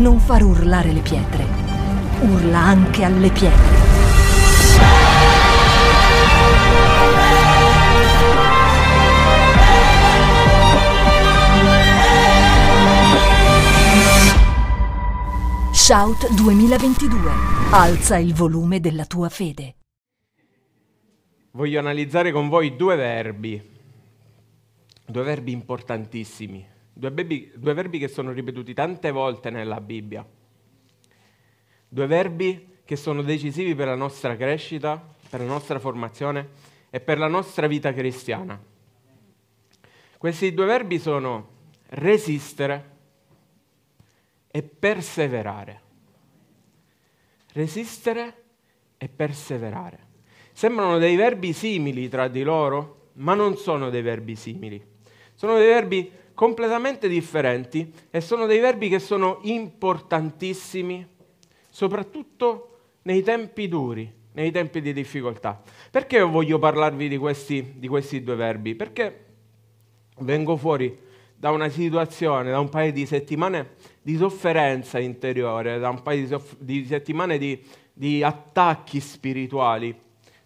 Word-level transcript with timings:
non 0.00 0.18
far 0.18 0.42
urlare 0.42 0.92
le 0.92 1.00
pietre. 1.00 1.44
Urla 2.22 2.58
anche 2.58 3.04
alle 3.04 3.30
pietre. 3.30 3.78
Shout 15.72 16.32
2022. 16.34 17.30
Alza 17.72 18.16
il 18.16 18.32
volume 18.32 18.80
della 18.80 19.04
tua 19.04 19.28
fede. 19.28 19.74
Voglio 21.50 21.78
analizzare 21.78 22.32
con 22.32 22.48
voi 22.48 22.74
due 22.74 22.96
verbi, 22.96 23.62
due 25.04 25.22
verbi 25.24 25.52
importantissimi, 25.52 26.64
due, 26.92 27.10
bebi, 27.10 27.52
due 27.54 27.74
verbi 27.74 27.98
che 27.98 28.08
sono 28.08 28.32
ripetuti 28.32 28.74
tante 28.74 29.10
volte 29.10 29.50
nella 29.50 29.80
Bibbia, 29.80 30.26
due 31.88 32.06
verbi 32.06 32.78
che 32.84 32.96
sono 32.96 33.22
decisivi 33.22 33.74
per 33.74 33.86
la 33.86 33.94
nostra 33.94 34.36
crescita, 34.36 35.02
per 35.28 35.40
la 35.40 35.46
nostra 35.46 35.78
formazione 35.78 36.48
e 36.90 37.00
per 37.00 37.18
la 37.18 37.28
nostra 37.28 37.66
vita 37.66 37.92
cristiana. 37.92 38.60
Questi 40.18 40.52
due 40.52 40.66
verbi 40.66 40.98
sono 40.98 41.48
resistere 41.90 42.90
e 44.50 44.62
perseverare. 44.62 45.80
Resistere 47.52 48.42
e 48.98 49.08
perseverare. 49.08 50.08
Sembrano 50.52 50.98
dei 50.98 51.16
verbi 51.16 51.52
simili 51.52 52.08
tra 52.08 52.28
di 52.28 52.42
loro, 52.42 53.10
ma 53.14 53.34
non 53.34 53.56
sono 53.56 53.88
dei 53.88 54.02
verbi 54.02 54.34
simili. 54.34 54.84
Sono 55.34 55.56
dei 55.56 55.68
verbi 55.68 56.12
completamente 56.40 57.06
differenti 57.06 57.92
e 58.10 58.22
sono 58.22 58.46
dei 58.46 58.60
verbi 58.60 58.88
che 58.88 58.98
sono 58.98 59.40
importantissimi, 59.42 61.06
soprattutto 61.68 62.78
nei 63.02 63.22
tempi 63.22 63.68
duri, 63.68 64.10
nei 64.32 64.50
tempi 64.50 64.80
di 64.80 64.94
difficoltà. 64.94 65.60
Perché 65.90 66.22
voglio 66.22 66.58
parlarvi 66.58 67.08
di 67.08 67.18
questi, 67.18 67.74
di 67.76 67.86
questi 67.88 68.22
due 68.22 68.36
verbi? 68.36 68.74
Perché 68.74 69.24
vengo 70.20 70.56
fuori 70.56 70.98
da 71.36 71.50
una 71.50 71.68
situazione, 71.68 72.50
da 72.50 72.58
un 72.58 72.70
paio 72.70 72.92
di 72.92 73.04
settimane 73.04 73.72
di 74.00 74.16
sofferenza 74.16 74.98
interiore, 74.98 75.78
da 75.78 75.90
un 75.90 76.00
paio 76.00 76.22
di, 76.22 76.26
soff- 76.26 76.56
di 76.58 76.86
settimane 76.86 77.36
di, 77.36 77.62
di, 77.92 78.22
attacchi 78.22 78.98
spirituali 79.00 79.94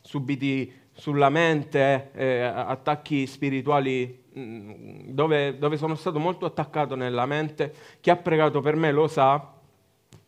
subiti 0.01 0.73
sulla 0.91 1.29
mente, 1.29 2.11
eh, 2.14 2.41
attacchi 2.41 3.29
spirituali 3.29 4.23
dove, 4.35 5.59
dove 5.59 5.77
sono 5.77 5.95
stato 5.95 6.19
molto 6.19 6.45
attaccato 6.45 6.97
nella 6.97 7.27
mente. 7.27 7.73
Chi 8.01 8.11
ha 8.11 8.17
pregato 8.17 8.61
per 8.61 8.75
me 8.75 8.91
lo 8.91 9.07
sa, 9.07 9.53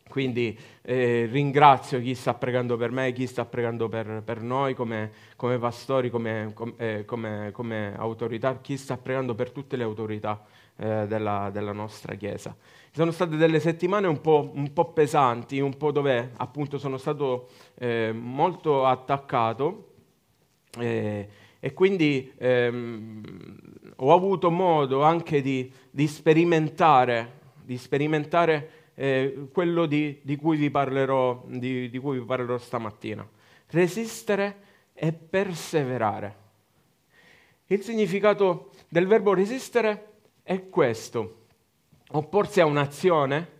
quindi 0.07 0.57
eh, 0.81 1.27
ringrazio 1.29 1.99
chi 1.99 2.15
sta 2.15 2.33
pregando 2.33 2.77
per 2.77 2.91
me, 2.91 3.11
chi 3.11 3.27
sta 3.27 3.45
pregando 3.45 3.89
per, 3.89 4.21
per 4.23 4.41
noi 4.41 4.73
come, 4.73 5.11
come 5.35 5.57
pastori, 5.59 6.09
come, 6.09 6.51
com, 6.53 6.73
eh, 6.77 7.03
come, 7.05 7.51
come, 7.51 7.93
autorità, 7.97 8.57
chi 8.61 8.77
sta 8.77 8.97
pregando 8.97 9.35
per 9.35 9.51
tutte 9.51 9.75
le 9.75 9.83
autorità 9.83 10.41
eh, 10.77 11.05
della, 11.07 11.49
della, 11.51 11.73
nostra 11.73 12.15
Chiesa. 12.15 12.55
Sono 12.91 13.11
state 13.11 13.35
delle 13.35 13.59
settimane 13.59 14.07
un 14.07 14.21
po', 14.21 14.49
un 14.53 14.71
po 14.71 14.93
pesanti, 14.93 15.59
un 15.59 15.75
po' 15.75 15.91
dove 15.91 16.31
appunto 16.37 16.77
sono 16.77 16.97
stato 16.97 17.49
eh, 17.75 18.11
molto 18.13 18.85
attaccato 18.85 19.89
eh, 20.79 21.27
e 21.59 21.73
quindi 21.73 22.31
ehm, 22.37 23.21
ho 23.97 24.13
avuto 24.13 24.51
modo 24.51 25.03
anche 25.03 25.41
di, 25.41 25.71
di 25.89 26.07
sperimentare, 26.07 27.39
di 27.63 27.77
sperimentare 27.77 28.69
eh, 28.95 29.47
quello 29.51 29.85
di, 29.85 30.19
di, 30.21 30.35
cui 30.35 30.57
vi 30.57 30.69
parlerò, 30.69 31.43
di 31.47 31.99
cui 32.01 32.19
vi 32.19 32.25
parlerò 32.25 32.57
stamattina. 32.57 33.27
Resistere 33.69 34.55
e 34.93 35.11
perseverare. 35.13 36.45
Il 37.67 37.81
significato 37.81 38.71
del 38.87 39.07
verbo 39.07 39.33
resistere 39.33 40.13
è 40.41 40.69
questo, 40.69 41.45
opporsi 42.11 42.61
a 42.61 42.65
un'azione 42.65 43.55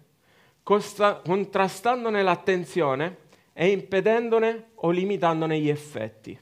costa- 0.64 1.22
contrastandone 1.24 2.24
l'attenzione 2.24 3.18
e 3.54 3.68
impedendone 3.70 4.70
o 4.76 4.92
limitandone 4.92 5.60
gli 5.60 5.68
effetti. 5.68 6.40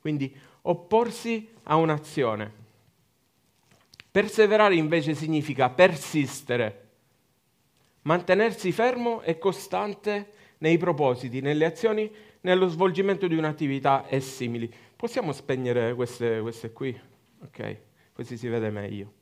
Quindi 0.00 0.34
opporsi 0.68 1.48
a 1.64 1.76
un'azione. 1.76 2.52
Perseverare 4.10 4.74
invece 4.74 5.14
significa 5.14 5.68
persistere 5.70 6.86
mantenersi 8.02 8.72
fermo 8.72 9.20
e 9.22 9.38
costante 9.38 10.32
nei 10.58 10.78
propositi, 10.78 11.40
nelle 11.40 11.66
azioni, 11.66 12.10
nello 12.40 12.68
svolgimento 12.68 13.26
di 13.26 13.36
un'attività 13.36 14.06
e 14.06 14.20
simili. 14.20 14.72
Possiamo 14.96 15.32
spegnere 15.32 15.94
queste, 15.94 16.40
queste 16.40 16.72
qui? 16.72 16.98
Ok, 17.42 17.76
così 18.12 18.36
si 18.36 18.48
vede 18.48 18.70
meglio. 18.70 19.12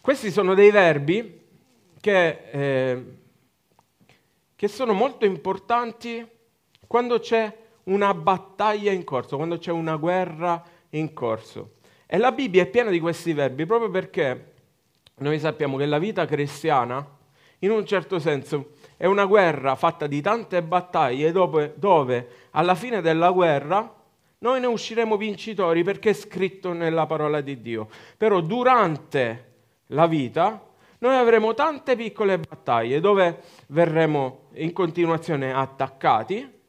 Questi 0.00 0.30
sono 0.30 0.54
dei 0.54 0.70
verbi 0.70 1.40
che, 2.00 2.50
eh, 2.50 3.04
che 4.54 4.68
sono 4.68 4.92
molto 4.92 5.24
importanti 5.24 6.26
quando 6.86 7.18
c'è 7.18 7.61
una 7.84 8.14
battaglia 8.14 8.92
in 8.92 9.04
corso, 9.04 9.36
quando 9.36 9.58
c'è 9.58 9.70
una 9.70 9.96
guerra 9.96 10.62
in 10.90 11.12
corso. 11.12 11.74
E 12.06 12.18
la 12.18 12.32
Bibbia 12.32 12.62
è 12.62 12.66
piena 12.66 12.90
di 12.90 13.00
questi 13.00 13.32
verbi 13.32 13.64
proprio 13.66 13.90
perché 13.90 14.52
noi 15.16 15.38
sappiamo 15.38 15.76
che 15.76 15.86
la 15.86 15.98
vita 15.98 16.26
cristiana 16.26 17.06
in 17.60 17.70
un 17.70 17.86
certo 17.86 18.18
senso 18.18 18.72
è 18.96 19.06
una 19.06 19.24
guerra 19.24 19.76
fatta 19.76 20.06
di 20.06 20.20
tante 20.20 20.62
battaglie 20.62 21.32
dove, 21.32 21.74
dove 21.76 22.28
alla 22.50 22.74
fine 22.74 23.00
della 23.00 23.30
guerra 23.30 24.00
noi 24.38 24.60
ne 24.60 24.66
usciremo 24.66 25.16
vincitori 25.16 25.82
perché 25.84 26.10
è 26.10 26.14
scritto 26.14 26.72
nella 26.72 27.06
parola 27.06 27.40
di 27.40 27.60
Dio. 27.62 27.88
Però 28.16 28.40
durante 28.40 29.50
la 29.86 30.06
vita 30.06 30.60
noi 30.98 31.16
avremo 31.16 31.54
tante 31.54 31.96
piccole 31.96 32.38
battaglie 32.38 33.00
dove 33.00 33.40
verremo 33.68 34.48
in 34.54 34.72
continuazione 34.72 35.52
attaccati 35.52 36.60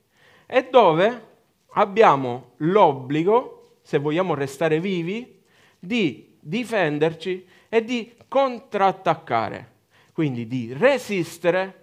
e 0.45 0.67
dove 0.69 1.27
abbiamo 1.73 2.51
l'obbligo, 2.57 3.77
se 3.81 3.97
vogliamo 3.97 4.33
restare 4.33 4.79
vivi, 4.79 5.41
di 5.79 6.37
difenderci 6.39 7.45
e 7.69 7.83
di 7.83 8.13
contrattaccare 8.27 9.71
quindi 10.13 10.47
di 10.47 10.71
resistere 10.71 11.81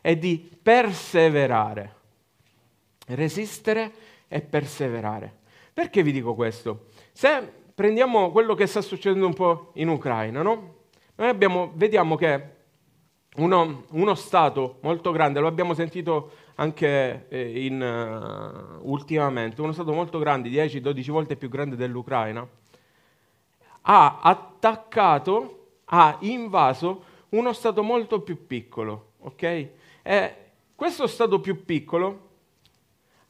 e 0.00 0.16
di 0.16 0.48
perseverare. 0.62 1.94
Resistere 3.06 3.92
e 4.28 4.40
perseverare. 4.40 5.40
Perché 5.74 6.02
vi 6.02 6.12
dico 6.12 6.34
questo? 6.34 6.86
Se 7.12 7.52
prendiamo 7.74 8.30
quello 8.30 8.54
che 8.54 8.66
sta 8.66 8.80
succedendo 8.80 9.26
un 9.26 9.34
po' 9.34 9.72
in 9.74 9.88
Ucraina, 9.88 10.40
no? 10.40 10.76
Noi 11.16 11.28
abbiamo, 11.28 11.72
vediamo 11.74 12.14
che 12.16 12.52
uno, 13.36 13.84
uno, 13.90 14.14
Stato 14.14 14.78
molto 14.82 15.10
grande, 15.10 15.40
lo 15.40 15.48
abbiamo 15.48 15.74
sentito 15.74 16.32
anche 16.56 17.26
eh, 17.28 17.64
in, 17.64 17.80
uh, 17.80 18.88
ultimamente, 18.88 19.60
uno 19.60 19.72
Stato 19.72 19.92
molto 19.92 20.18
grande, 20.18 20.48
10-12 20.48 21.10
volte 21.10 21.36
più 21.36 21.48
grande 21.48 21.76
dell'Ucraina, 21.76 22.46
ha 23.82 24.18
attaccato, 24.22 25.80
ha 25.86 26.16
invaso 26.20 27.04
uno 27.30 27.52
Stato 27.52 27.82
molto 27.82 28.20
più 28.20 28.46
piccolo, 28.46 29.12
ok? 29.20 29.68
E 30.02 30.36
questo 30.74 31.06
Stato 31.06 31.40
più 31.40 31.64
piccolo 31.64 32.32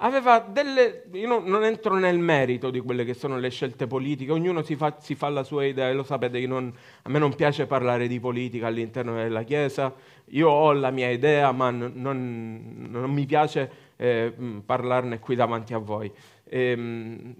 aveva 0.04 0.38
delle... 0.38 1.04
Io 1.12 1.26
non, 1.26 1.44
non, 1.44 1.64
entro 1.64 1.94
nel 1.94 2.18
merito 2.18 2.70
di 2.70 2.80
quelle 2.80 3.04
che 3.04 3.14
sono 3.14 3.38
le 3.38 3.48
scelte 3.48 3.86
politiche, 3.86 4.32
ognuno 4.32 4.62
si 4.62 4.76
fa, 4.76 4.96
si 5.00 5.14
fa 5.14 5.28
la 5.30 5.42
sua 5.42 5.64
idea, 5.64 5.88
e 5.88 5.94
lo 5.94 6.02
sapete 6.02 6.40
che 6.40 6.46
non, 6.46 6.72
a 7.02 7.08
me 7.08 7.18
non 7.18 7.34
piace 7.34 7.66
parlare 7.66 8.06
di 8.06 8.20
politica 8.20 8.66
all'interno 8.66 9.14
della 9.14 9.42
Chiesa, 9.42 9.92
io 10.26 10.48
ho 10.48 10.72
la 10.72 10.90
mia 10.90 11.10
idea, 11.10 11.52
ma 11.52 11.70
non, 11.70 11.92
non, 11.94 13.10
mi 13.10 13.26
piace 13.26 13.70
eh, 13.96 14.32
parlarne 14.64 15.18
qui 15.18 15.34
davanti 15.34 15.74
a 15.74 15.78
voi. 15.78 16.12
Ehm, 16.48 17.34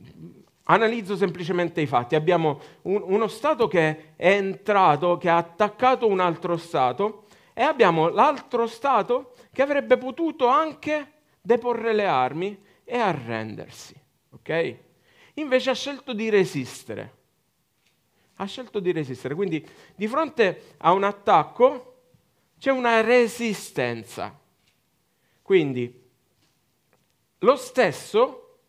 Analizzo 0.67 1.14
semplicemente 1.14 1.82
i 1.82 1.87
fatti. 1.87 2.14
Abbiamo 2.14 2.58
un, 2.82 3.02
uno 3.05 3.28
Stato 3.28 3.69
che 3.69 4.14
è 4.17 4.31
entrato, 4.31 5.19
che 5.19 5.28
ha 5.28 5.37
attaccato 5.37 6.06
un 6.06 6.20
altro 6.20 6.56
Stato 6.56 7.25
e 7.52 7.60
abbiamo 7.60 8.08
l'altro 8.08 8.67
Stato 8.67 9.34
che 9.52 9.60
avrebbe 9.60 9.99
potuto 9.99 10.46
anche 10.46 11.13
deporre 11.44 11.93
le 11.93 12.06
armi 12.06 12.58
e 12.85 12.96
arrendersi. 12.96 13.94
Ok? 14.31 14.76
Invece 15.35 15.70
ha 15.70 15.75
scelto 15.75 16.14
di 16.14 16.31
resistere. 16.31 17.14
Ha 18.37 18.46
scelto 18.46 18.81
di 18.81 18.93
resistere. 18.93 19.35
Quindi 19.35 19.67
di 19.94 20.08
fronte 20.08 20.75
a 20.79 20.93
un 20.93 21.05
attacco 21.05 22.02
c'è 22.58 22.70
una 22.70 23.02
resistenza. 23.02 24.38
Quindi 25.43 26.02
lo 27.38 27.56
stesso 27.56 28.61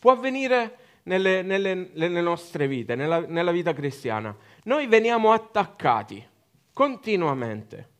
può 0.00 0.12
avvenire 0.12 0.78
nelle, 1.02 1.42
nelle, 1.42 1.74
nelle 1.74 2.20
nostre 2.22 2.66
vite, 2.66 2.94
nella, 2.94 3.20
nella 3.20 3.52
vita 3.52 3.74
cristiana. 3.74 4.34
Noi 4.64 4.86
veniamo 4.86 5.32
attaccati 5.32 6.26
continuamente 6.72 7.90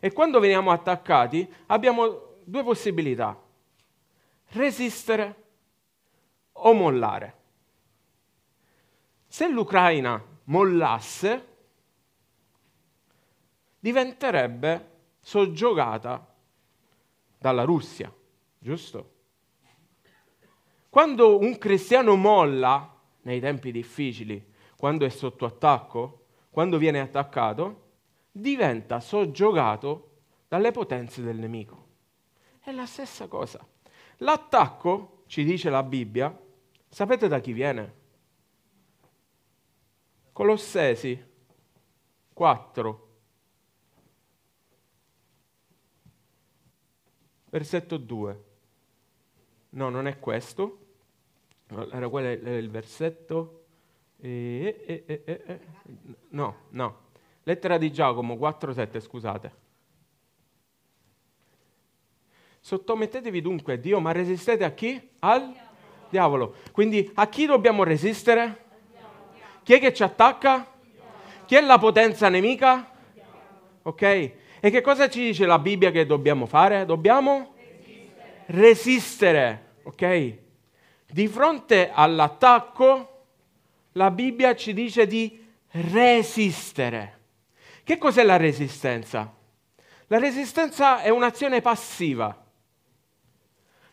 E 0.00 0.12
quando 0.12 0.38
veniamo 0.38 0.70
attaccati 0.70 1.48
abbiamo 1.66 2.36
due 2.44 2.62
possibilità, 2.62 3.38
resistere 4.50 5.44
o 6.52 6.72
mollare. 6.72 7.36
Se 9.26 9.48
l'Ucraina 9.48 10.22
mollasse, 10.44 11.46
diventerebbe 13.78 14.90
soggiogata 15.20 16.34
dalla 17.38 17.64
Russia, 17.64 18.12
giusto? 18.58 19.16
Quando 20.88 21.38
un 21.38 21.58
cristiano 21.58 22.16
molla 22.16 22.96
nei 23.22 23.40
tempi 23.40 23.70
difficili, 23.70 24.52
quando 24.76 25.04
è 25.04 25.10
sotto 25.10 25.44
attacco, 25.44 26.24
quando 26.50 26.78
viene 26.78 27.00
attaccato, 27.00 27.86
diventa 28.32 29.00
soggiogato 29.00 30.20
dalle 30.48 30.70
potenze 30.70 31.22
del 31.22 31.36
nemico. 31.36 31.86
È 32.58 32.72
la 32.72 32.86
stessa 32.86 33.28
cosa. 33.28 33.64
L'attacco, 34.18 35.22
ci 35.26 35.44
dice 35.44 35.70
la 35.70 35.82
Bibbia, 35.82 36.36
sapete 36.88 37.28
da 37.28 37.40
chi 37.40 37.52
viene? 37.52 37.94
Colossesi 40.32 41.24
4, 42.32 43.08
versetto 47.50 47.96
2. 47.96 48.44
No, 49.70 49.88
non 49.88 50.06
è 50.06 50.18
questo. 50.18 50.86
Era 51.68 52.08
quello 52.08 52.56
il 52.56 52.70
versetto. 52.70 53.66
Eh, 54.20 55.04
eh, 55.06 55.22
eh, 55.24 55.60
no, 56.30 56.56
no. 56.70 57.06
Lettera 57.44 57.78
di 57.78 57.92
Giacomo 57.92 58.34
4,7, 58.34 59.00
scusate. 59.00 59.66
Sottomettetevi 62.60 63.40
dunque 63.40 63.74
a 63.74 63.76
Dio, 63.76 64.00
ma 64.00 64.12
resistete 64.12 64.64
a 64.64 64.70
chi? 64.72 65.00
Al 65.20 65.40
diavolo. 65.40 65.66
diavolo. 66.08 66.54
Quindi 66.72 67.10
a 67.14 67.28
chi 67.28 67.46
dobbiamo 67.46 67.82
resistere? 67.82 68.64
Chi 69.62 69.74
è 69.74 69.80
che 69.80 69.92
ci 69.92 70.02
attacca? 70.02 70.66
Chi 71.44 71.54
è 71.54 71.60
la 71.60 71.78
potenza 71.78 72.28
nemica? 72.28 72.90
Ok? 73.82 74.02
E 74.02 74.70
che 74.70 74.80
cosa 74.80 75.08
ci 75.08 75.20
dice 75.20 75.46
la 75.46 75.58
Bibbia 75.58 75.90
che 75.90 76.04
dobbiamo 76.04 76.46
fare? 76.46 76.84
Dobbiamo 76.84 77.54
resistere, 77.56 78.44
resistere 78.46 79.66
ok? 79.84 80.36
Di 81.10 81.28
fronte 81.28 81.90
all'attacco, 81.90 83.24
la 83.92 84.10
Bibbia 84.10 84.54
ci 84.54 84.74
dice 84.74 85.06
di 85.06 85.46
resistere. 85.70 87.18
Che 87.82 87.96
cos'è 87.96 88.22
la 88.22 88.36
resistenza? 88.36 89.34
La 90.08 90.18
resistenza 90.18 91.00
è 91.00 91.08
un'azione 91.08 91.60
passiva. 91.62 92.44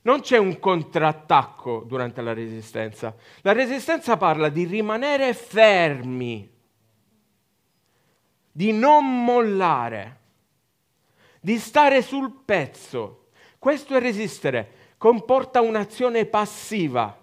Non 0.05 0.21
c'è 0.21 0.37
un 0.37 0.59
contrattacco 0.59 1.83
durante 1.87 2.21
la 2.21 2.31
resistenza. 2.31 3.15
La 3.41 3.53
resistenza 3.53 4.17
parla 4.17 4.49
di 4.49 4.65
rimanere 4.65 5.33
fermi, 5.33 6.47
di 8.51 8.71
non 8.71 9.23
mollare, 9.23 10.19
di 11.41 11.57
stare 11.57 12.03
sul 12.03 12.31
pezzo. 12.45 13.29
Questo 13.57 13.95
è 13.95 13.99
resistere. 13.99 14.93
Comporta 14.97 15.61
un'azione 15.61 16.25
passiva, 16.25 17.17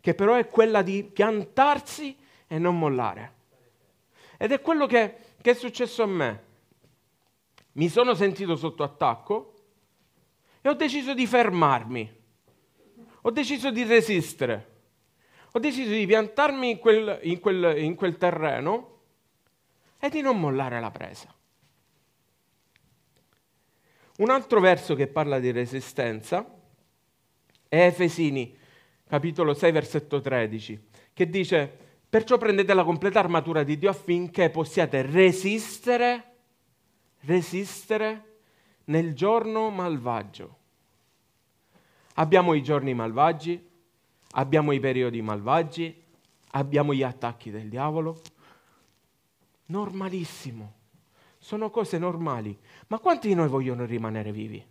che 0.00 0.14
però 0.14 0.36
è 0.36 0.46
quella 0.46 0.82
di 0.82 1.02
piantarsi 1.02 2.16
e 2.46 2.58
non 2.58 2.78
mollare. 2.78 3.32
Ed 4.36 4.52
è 4.52 4.60
quello 4.60 4.86
che, 4.86 5.16
che 5.42 5.50
è 5.50 5.54
successo 5.54 6.04
a 6.04 6.06
me. 6.06 6.42
Mi 7.72 7.88
sono 7.88 8.14
sentito 8.14 8.54
sotto 8.54 8.84
attacco 8.84 9.54
e 10.60 10.68
ho 10.68 10.74
deciso 10.74 11.14
di 11.14 11.26
fermarmi. 11.26 12.17
Ho 13.22 13.30
deciso 13.30 13.70
di 13.70 13.84
resistere. 13.84 14.76
Ho 15.52 15.58
deciso 15.58 15.90
di 15.90 16.06
piantarmi 16.06 16.70
in 16.70 16.78
quel, 16.78 17.18
in 17.22 17.40
quel, 17.40 17.78
in 17.78 17.94
quel 17.94 18.16
terreno 18.16 18.96
e 19.98 20.08
di 20.08 20.20
non 20.20 20.38
mollare 20.38 20.80
la 20.80 20.90
presa. 20.90 21.34
Un 24.18 24.30
altro 24.30 24.60
verso 24.60 24.94
che 24.94 25.06
parla 25.06 25.38
di 25.38 25.50
resistenza 25.50 26.44
è 27.68 27.86
Efesini, 27.86 28.56
capitolo 29.06 29.54
6, 29.54 29.72
versetto 29.72 30.20
13, 30.20 30.88
che 31.12 31.28
dice 31.28 31.86
Perciò 32.08 32.38
prendete 32.38 32.72
la 32.72 32.84
completa 32.84 33.18
armatura 33.18 33.62
di 33.62 33.76
Dio 33.76 33.90
affinché 33.90 34.48
possiate 34.48 35.02
resistere, 35.02 36.36
resistere 37.20 38.38
nel 38.84 39.14
giorno 39.14 39.68
malvagio. 39.68 40.57
Abbiamo 42.18 42.54
i 42.54 42.62
giorni 42.64 42.94
malvagi, 42.94 43.64
abbiamo 44.32 44.72
i 44.72 44.80
periodi 44.80 45.22
malvagi, 45.22 46.02
abbiamo 46.50 46.92
gli 46.92 47.04
attacchi 47.04 47.52
del 47.52 47.68
diavolo. 47.68 48.20
Normalissimo. 49.66 50.74
Sono 51.38 51.70
cose 51.70 51.96
normali. 51.96 52.58
Ma 52.88 52.98
quanti 52.98 53.28
di 53.28 53.34
noi 53.34 53.46
vogliono 53.46 53.84
rimanere 53.84 54.32
vivi? 54.32 54.66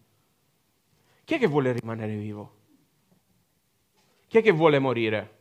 Chi 1.23 1.33
è 1.33 1.39
che 1.39 1.47
vuole 1.47 1.71
rimanere 1.71 2.17
vivo? 2.17 2.55
Chi 4.27 4.39
è 4.39 4.41
che 4.41 4.51
vuole 4.51 4.79
morire? 4.79 5.35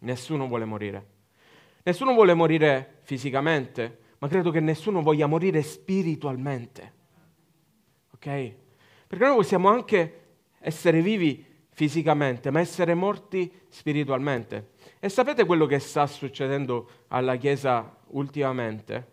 Nessuno 0.00 0.48
vuole 0.48 0.64
morire. 0.64 1.12
Nessuno 1.84 2.12
vuole 2.12 2.34
morire 2.34 2.98
fisicamente, 3.02 4.00
ma 4.18 4.26
credo 4.26 4.50
che 4.50 4.58
nessuno 4.58 5.00
voglia 5.00 5.26
morire 5.26 5.62
spiritualmente. 5.62 6.92
Ok? 8.14 8.62
Perché 9.06 9.24
noi 9.24 9.36
possiamo 9.36 9.68
anche 9.68 10.20
essere 10.60 11.00
vivi 11.00 11.44
fisicamente, 11.70 12.50
ma 12.50 12.60
essere 12.60 12.94
morti 12.94 13.50
spiritualmente. 13.68 14.72
E 15.00 15.08
sapete 15.08 15.44
quello 15.44 15.66
che 15.66 15.78
sta 15.78 16.06
succedendo 16.06 16.88
alla 17.08 17.36
Chiesa 17.36 17.96
ultimamente? 18.08 19.12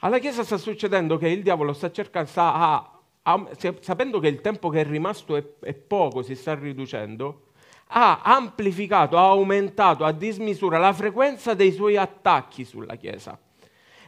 Alla 0.00 0.18
Chiesa 0.18 0.42
sta 0.42 0.56
succedendo 0.56 1.16
che 1.16 1.28
il 1.28 1.42
diavolo 1.42 1.72
sta 1.72 1.90
cercando, 1.90 2.28
sta 2.28 2.54
a, 2.54 3.00
a, 3.22 3.50
sapendo 3.80 4.18
che 4.18 4.28
il 4.28 4.40
tempo 4.40 4.68
che 4.68 4.80
è 4.80 4.84
rimasto 4.84 5.36
è, 5.36 5.44
è 5.60 5.74
poco, 5.74 6.22
si 6.22 6.34
sta 6.34 6.54
riducendo, 6.54 7.48
ha 7.88 8.22
amplificato, 8.22 9.16
ha 9.16 9.28
aumentato 9.28 10.04
a 10.04 10.12
dismisura 10.12 10.78
la 10.78 10.92
frequenza 10.92 11.54
dei 11.54 11.72
suoi 11.72 11.96
attacchi 11.96 12.64
sulla 12.64 12.96
Chiesa 12.96 13.38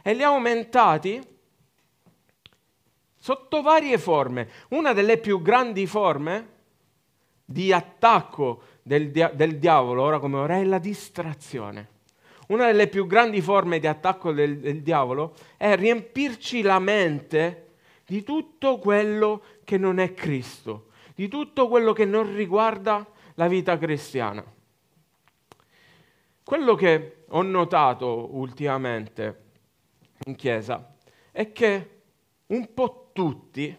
e 0.01 0.13
li 0.13 0.23
ha 0.23 0.27
aumentati 0.27 1.21
sotto 3.27 3.61
varie 3.61 3.97
forme. 3.97 4.47
Una 4.69 4.93
delle 4.93 5.17
più 5.17 5.41
grandi 5.41 5.85
forme 5.85 6.47
di 7.43 7.73
attacco 7.73 8.61
del, 8.81 9.11
dia- 9.11 9.33
del 9.33 9.57
diavolo, 9.57 10.03
ora 10.03 10.19
come 10.19 10.37
ora, 10.37 10.55
è 10.55 10.63
la 10.63 10.79
distrazione. 10.79 11.89
Una 12.47 12.67
delle 12.67 12.87
più 12.87 13.05
grandi 13.05 13.41
forme 13.41 13.79
di 13.79 13.87
attacco 13.87 14.31
del, 14.31 14.59
del 14.59 14.81
diavolo 14.81 15.35
è 15.57 15.75
riempirci 15.75 16.61
la 16.61 16.79
mente 16.79 17.71
di 18.05 18.23
tutto 18.23 18.79
quello 18.79 19.41
che 19.65 19.77
non 19.77 19.99
è 19.99 20.13
Cristo, 20.13 20.91
di 21.13 21.27
tutto 21.27 21.67
quello 21.67 21.91
che 21.91 22.05
non 22.05 22.33
riguarda 22.33 23.05
la 23.33 23.49
vita 23.49 23.77
cristiana. 23.77 24.41
Quello 26.45 26.75
che 26.75 27.25
ho 27.27 27.41
notato 27.41 28.29
ultimamente 28.37 29.41
in 30.27 30.35
chiesa 30.35 30.95
è 31.29 31.51
che 31.51 31.89
un 32.47 32.73
po' 32.73 33.06
tutti 33.17 33.75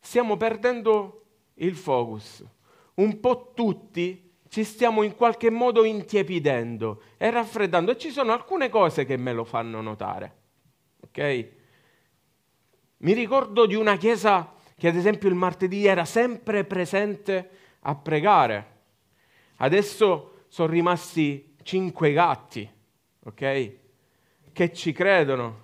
stiamo 0.00 0.36
perdendo 0.36 1.26
il 1.54 1.76
focus, 1.76 2.44
un 2.94 3.20
po' 3.20 3.52
tutti 3.54 4.32
ci 4.48 4.64
stiamo 4.64 5.04
in 5.04 5.14
qualche 5.14 5.48
modo 5.48 5.84
intiepidendo 5.84 7.02
e 7.16 7.30
raffreddando 7.30 7.92
e 7.92 7.96
ci 7.96 8.10
sono 8.10 8.32
alcune 8.32 8.68
cose 8.68 9.04
che 9.04 9.16
me 9.16 9.32
lo 9.32 9.44
fanno 9.44 9.80
notare. 9.80 10.36
Ok? 11.02 11.48
Mi 12.98 13.12
ricordo 13.12 13.66
di 13.66 13.76
una 13.76 13.96
chiesa 13.96 14.52
che 14.76 14.88
ad 14.88 14.96
esempio 14.96 15.28
il 15.28 15.36
martedì 15.36 15.86
era 15.86 16.04
sempre 16.04 16.64
presente 16.64 17.50
a 17.82 17.94
pregare. 17.94 18.80
Adesso 19.58 20.46
sono 20.48 20.72
rimasti 20.72 21.54
cinque 21.62 22.12
gatti, 22.12 22.68
ok? 23.20 23.72
Che 24.52 24.72
ci 24.72 24.92
credono, 24.92 25.62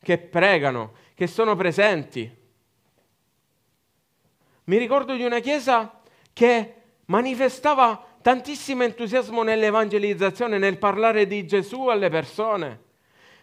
che 0.00 0.18
pregano, 0.18 0.92
che 1.14 1.26
sono 1.26 1.56
presenti. 1.56 2.30
Mi 4.64 4.76
ricordo 4.76 5.14
di 5.14 5.24
una 5.24 5.40
chiesa 5.40 6.00
che 6.32 6.74
manifestava 7.06 8.04
tantissimo 8.20 8.82
entusiasmo 8.84 9.42
nell'evangelizzazione, 9.42 10.58
nel 10.58 10.78
parlare 10.78 11.26
di 11.26 11.46
Gesù 11.46 11.86
alle 11.86 12.10
persone 12.10 12.86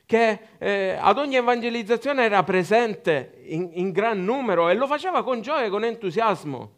che 0.05 0.39
eh, 0.59 0.97
ad 0.99 1.17
ogni 1.17 1.35
evangelizzazione 1.35 2.23
era 2.23 2.43
presente 2.43 3.41
in, 3.45 3.71
in, 3.73 3.91
gran 3.91 4.23
numero 4.23 4.69
e 4.69 4.75
lo 4.75 4.85
faceva 4.85 5.23
con 5.23 5.41
gioia 5.41 5.65
e 5.65 5.69
con 5.69 5.83
entusiasmo. 5.83 6.73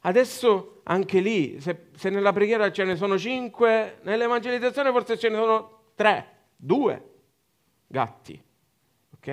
Adesso 0.00 0.80
anche 0.84 1.20
lì, 1.20 1.60
se, 1.60 1.90
se 1.94 2.10
nella 2.10 2.32
preghiera 2.32 2.72
ce 2.72 2.84
ne 2.84 2.96
sono 2.96 3.16
cinque, 3.18 3.98
nell'evangelizzazione 4.02 4.90
forse 4.90 5.18
ce 5.18 5.28
ne 5.28 5.36
sono 5.36 5.82
tre, 5.94 6.38
due. 6.56 7.04
gatti. 7.86 8.42
Ok? 9.14 9.28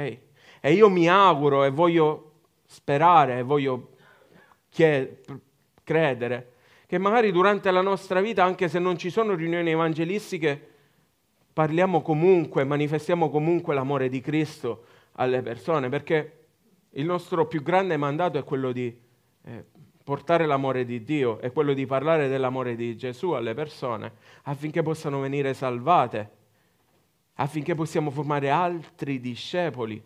E 0.61 0.73
io 0.73 0.89
mi 0.89 1.07
auguro 1.07 1.63
e 1.63 1.69
voglio 1.69 2.31
sperare 2.65 3.39
e 3.39 3.43
voglio 3.43 3.91
credere 5.83 6.51
che 6.87 6.97
magari 6.97 7.31
durante 7.31 7.69
la 7.69 7.81
nostra 7.81 8.21
vita, 8.21 8.43
anche 8.43 8.69
se 8.69 8.79
non 8.79 8.97
ci 8.97 9.09
sono 9.09 9.35
riunioni 9.35 9.71
evangelistiche, 9.71 10.75
parliamo 11.51 12.01
comunque, 12.01 12.63
manifestiamo 12.63 13.29
comunque 13.29 13.73
l'amore 13.73 14.07
di 14.07 14.21
Cristo 14.21 14.85
alle 15.13 15.41
persone, 15.41 15.89
perché 15.89 16.45
il 16.91 17.05
nostro 17.05 17.45
più 17.45 17.61
grande 17.61 17.97
mandato 17.97 18.37
è 18.37 18.43
quello 18.45 18.71
di 18.71 18.97
eh, 19.43 19.65
portare 20.01 20.45
l'amore 20.45 20.85
di 20.85 21.03
Dio, 21.03 21.39
è 21.39 21.51
quello 21.51 21.73
di 21.73 21.85
parlare 21.85 22.29
dell'amore 22.29 22.77
di 22.77 22.95
Gesù 22.95 23.31
alle 23.31 23.53
persone 23.53 24.13
affinché 24.43 24.81
possano 24.81 25.19
venire 25.19 25.53
salvate, 25.53 26.31
affinché 27.37 27.73
possiamo 27.73 28.11
formare 28.11 28.49
altri 28.49 29.19
discepoli 29.19 30.01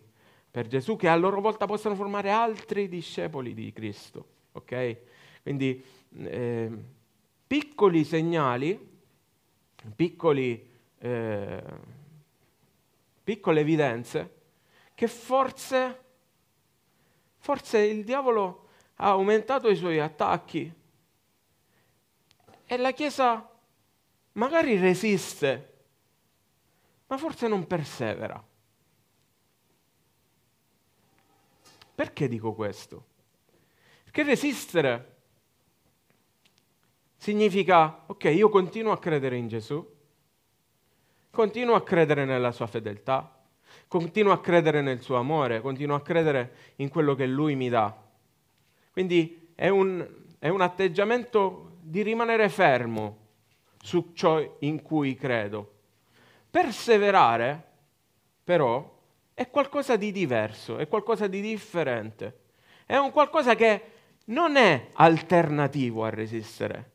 per 0.49 0.67
Gesù 0.67 0.95
che 0.95 1.07
a 1.07 1.15
loro 1.15 1.41
volta 1.41 1.65
possano 1.65 1.95
formare 1.95 2.29
altri 2.29 2.87
discepoli 2.87 3.53
di 3.53 3.71
Cristo. 3.73 4.25
Ok? 4.53 4.97
Quindi 5.41 5.83
eh, 6.17 6.71
piccoli 7.47 8.03
segnali, 8.03 8.89
piccoli, 9.95 10.69
eh, 10.99 11.63
piccole 13.23 13.59
evidenze 13.59 14.39
che 14.93 15.07
forse 15.07 16.01
Forse 17.43 17.79
il 17.79 18.03
diavolo 18.03 18.67
ha 18.97 19.09
aumentato 19.09 19.67
i 19.67 19.75
suoi 19.75 19.99
attacchi 19.99 20.71
e 22.67 22.77
la 22.77 22.91
Chiesa 22.91 23.49
magari 24.33 24.77
resiste, 24.77 25.70
ma 27.11 27.17
forse 27.17 27.49
non 27.49 27.67
persevera. 27.67 28.41
Perché 31.93 32.29
dico 32.29 32.53
questo? 32.53 33.05
Perché 34.05 34.23
resistere 34.23 35.15
significa, 37.17 38.05
ok, 38.05 38.23
io 38.23 38.47
continuo 38.47 38.93
a 38.93 38.97
credere 38.97 39.35
in 39.35 39.49
Gesù, 39.49 39.85
continuo 41.29 41.75
a 41.75 41.83
credere 41.83 42.23
nella 42.23 42.53
sua 42.53 42.67
fedeltà, 42.67 43.43
continuo 43.89 44.31
a 44.31 44.39
credere 44.39 44.81
nel 44.81 45.01
suo 45.01 45.17
amore, 45.17 45.59
continuo 45.59 45.97
a 45.97 46.01
credere 46.01 46.55
in 46.77 46.87
quello 46.87 47.13
che 47.13 47.25
lui 47.25 47.55
mi 47.55 47.67
dà. 47.67 47.93
Quindi 48.89 49.51
è 49.53 49.67
un, 49.67 50.07
è 50.39 50.47
un 50.47 50.61
atteggiamento 50.61 51.75
di 51.81 52.03
rimanere 52.03 52.47
fermo 52.47 53.17
su 53.81 54.11
ciò 54.13 54.57
in 54.59 54.81
cui 54.81 55.15
credo. 55.15 55.79
Perseverare, 56.51 57.63
però, 58.43 58.99
è 59.33 59.49
qualcosa 59.49 59.95
di 59.95 60.11
diverso, 60.11 60.77
è 60.77 60.87
qualcosa 60.89 61.27
di 61.27 61.39
differente. 61.39 62.39
È 62.85 62.97
un 62.97 63.11
qualcosa 63.11 63.55
che 63.55 63.83
non 64.25 64.57
è 64.57 64.89
alternativo 64.93 66.03
a 66.03 66.09
resistere, 66.09 66.91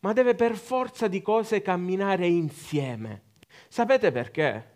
ma 0.00 0.12
deve 0.12 0.34
per 0.34 0.56
forza 0.56 1.06
di 1.06 1.22
cose 1.22 1.62
camminare 1.62 2.26
insieme. 2.26 3.22
Sapete 3.68 4.10
perché? 4.10 4.74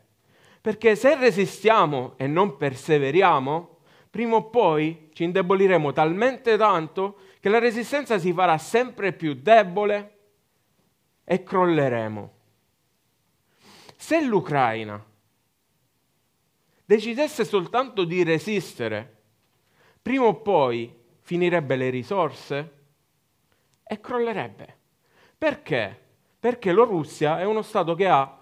Perché 0.60 0.94
se 0.94 1.16
resistiamo 1.16 2.14
e 2.16 2.28
non 2.28 2.56
perseveriamo, 2.56 3.78
prima 4.08 4.36
o 4.36 4.48
poi 4.48 5.10
ci 5.12 5.24
indeboliremo 5.24 5.92
talmente 5.92 6.56
tanto 6.56 7.18
che 7.40 7.48
la 7.48 7.58
resistenza 7.58 8.18
si 8.18 8.32
farà 8.32 8.58
sempre 8.58 9.12
più 9.12 9.34
debole 9.34 10.18
e 11.24 11.42
crolleremo. 11.42 12.38
Se 14.00 14.18
l'Ucraina 14.24 15.04
decidesse 16.86 17.44
soltanto 17.44 18.04
di 18.04 18.22
resistere, 18.22 19.18
prima 20.00 20.24
o 20.24 20.40
poi 20.40 20.90
finirebbe 21.20 21.76
le 21.76 21.90
risorse 21.90 22.78
e 23.84 24.00
crollerebbe. 24.00 24.76
Perché? 25.36 26.00
Perché 26.40 26.72
la 26.72 26.84
Russia 26.84 27.38
è 27.38 27.44
uno 27.44 27.60
Stato 27.60 27.94
che 27.94 28.08
ha 28.08 28.38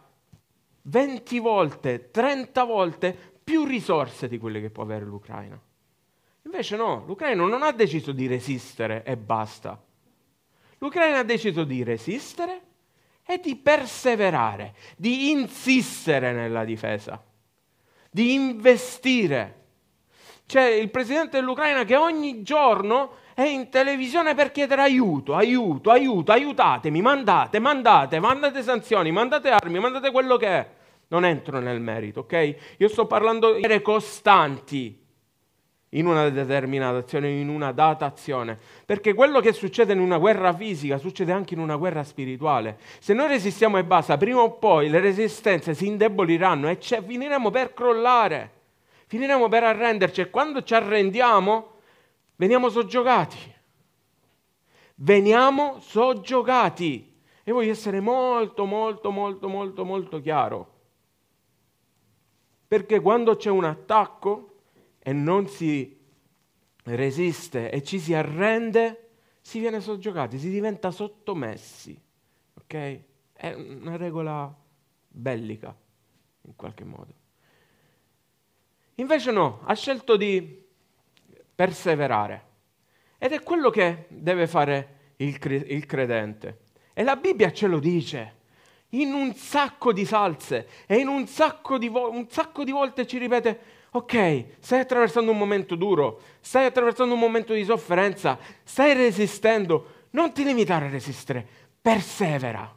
20 0.83 1.39
volte, 1.41 2.13
30 2.13 2.63
volte 2.63 3.33
più 3.43 3.65
risorse 3.65 4.29
di 4.29 4.39
quelle 4.39 4.61
che 4.61 4.71
può 4.71 4.85
avere 4.85 5.05
l'Ucraina. 5.05 5.61
Invece 6.45 6.77
no, 6.77 7.05
l'Ucraina 7.05 7.45
non 7.45 7.65
ha 7.65 7.73
deciso 7.73 8.13
di 8.13 8.29
resistere 8.29 9.03
e 9.03 9.17
basta. 9.17 9.83
L'Ucraina 10.79 11.19
ha 11.19 11.25
deciso 11.25 11.65
di 11.65 11.83
resistere 11.83 12.68
e 13.31 13.41
di 13.41 13.57
perseverare, 13.57 14.73
di 14.97 15.31
insistere 15.31 16.33
nella 16.33 16.65
difesa, 16.65 17.23
di 18.11 18.33
investire. 18.33 19.57
C'è 20.47 20.67
il 20.67 20.89
presidente 20.89 21.39
dell'Ucraina 21.39 21.85
che 21.85 21.95
ogni 21.95 22.43
giorno 22.43 23.17
è 23.35 23.43
in 23.43 23.69
televisione 23.69 24.35
per 24.35 24.51
chiedere 24.51 24.81
aiuto, 24.81 25.35
aiuto, 25.35 25.91
aiuto, 25.91 26.33
aiutatemi, 26.33 27.03
mandate, 27.03 27.59
mandate, 27.59 28.19
mandate 28.19 28.63
sanzioni, 28.63 29.13
mandate 29.13 29.51
armi, 29.51 29.79
mandate 29.79 30.11
quello 30.11 30.39
che 30.39 30.49
è. 30.49 30.71
Non 31.09 31.27
entro 31.27 31.61
nel 31.61 31.83
merito, 31.83 32.21
ok? 32.21 32.57
Io 32.79 32.89
sto 32.89 33.07
parlando 33.07 33.53
di 33.53 33.83
costanti 33.83 35.07
in 35.91 36.07
una 36.07 36.29
determinata 36.29 36.99
azione, 36.99 37.31
in 37.31 37.49
una 37.49 37.73
data 37.73 38.05
azione. 38.05 38.59
Perché 38.85 39.15
quello 39.15 39.41
che 39.41 39.53
succede 39.53 39.93
in 39.93 40.01
una 40.01 40.19
guerra 40.19 40.53
fisica 40.53 40.99
succede 40.99 41.33
anche 41.33 41.55
in 41.55 41.61
una 41.61 41.77
guerra 41.77 42.05
spirituale. 42.05 42.79
Se 42.99 43.15
noi 43.15 43.29
resistiamo 43.29 43.79
e 43.79 43.85
basta, 43.85 44.17
prima 44.17 44.41
o 44.41 44.53
poi 44.53 44.89
le 44.89 45.01
resistenze 45.01 45.75
si 45.75 45.87
indeboliranno 45.87 46.69
e 46.69 46.77
finiremo 46.77 47.51
per 47.51 47.73
crollare, 47.73 48.51
finiremo 49.07 49.49
per 49.49 49.65
arrenderci 49.65 50.21
e 50.21 50.31
quando 50.31 50.63
ci 50.63 50.75
arrendiamo 50.75 51.77
veniamo 52.37 52.69
soggiogati. 52.69 53.57
Veniamo 54.97 55.79
soggiogati. 55.81 57.07
E 57.45 57.53
voglio 57.53 57.71
essere 57.71 58.01
molto, 58.01 58.67
molto, 58.67 59.11
molto, 59.11 59.49
molto, 59.49 59.85
molto 59.85 60.21
chiaro. 60.21 60.77
Perché 62.67 63.01
quando 63.01 63.37
c'è 63.37 63.49
un 63.49 63.65
attacco 63.65 64.58
e 64.99 65.13
non 65.13 65.49
si 65.49 65.97
resiste 66.85 67.71
e 67.71 67.83
ci 67.83 67.99
si 67.99 68.15
arrende, 68.15 69.11
si 69.41 69.59
viene 69.59 69.81
soggiogati, 69.81 70.39
si 70.39 70.51
diventa 70.51 70.91
sottomessi. 70.91 72.01
Ok? 72.55 73.01
È 73.33 73.53
una 73.53 73.97
regola 73.97 74.55
bellica, 75.07 75.75
in 76.43 76.57
qualche 76.57 76.85
modo. 76.85 77.15
Invece 78.97 79.31
no, 79.31 79.61
ha 79.65 79.75
scelto 79.75 80.17
di 80.17 80.67
perseverare. 81.55 82.47
Ed 83.19 83.33
è 83.33 83.43
quello 83.43 83.71
che 83.71 84.07
deve 84.09 84.47
fare 84.47 85.13
il, 85.17 85.39
il 85.67 85.87
credente. 85.87 86.61
E 86.93 87.03
la 87.03 87.17
Bibbia 87.17 87.53
ce 87.53 87.67
lo 87.67 87.79
dice 87.79 88.37
in 88.91 89.13
un 89.13 89.35
sacco 89.35 89.93
di 89.93 90.05
salse 90.05 90.69
e 90.87 90.97
in 90.97 91.09
un 91.09 91.27
sacco 91.27 91.77
di, 91.79 91.89
vo- 91.89 92.11
un 92.11 92.29
sacco 92.31 92.65
di 92.65 92.71
volte 92.71 93.07
ci 93.07 93.19
ripete, 93.19 93.61
ok, 93.91 94.45
stai 94.61 94.81
attraversando 94.81 95.31
un 95.31 95.39
momento 95.39 95.75
duro, 95.75 96.21
stai 96.41 96.67
attraversando 96.67 97.15
un 97.15 97.21
momento 97.21 97.53
di 97.53 97.65
sofferenza, 97.65 98.39
stai 98.63 98.95
resistendo, 98.95 100.07
non 100.11 100.33
ti 100.33 100.45
limitare 100.45 100.87
a 100.87 100.91
resistere, 100.91 101.47
persevera. 101.81 102.77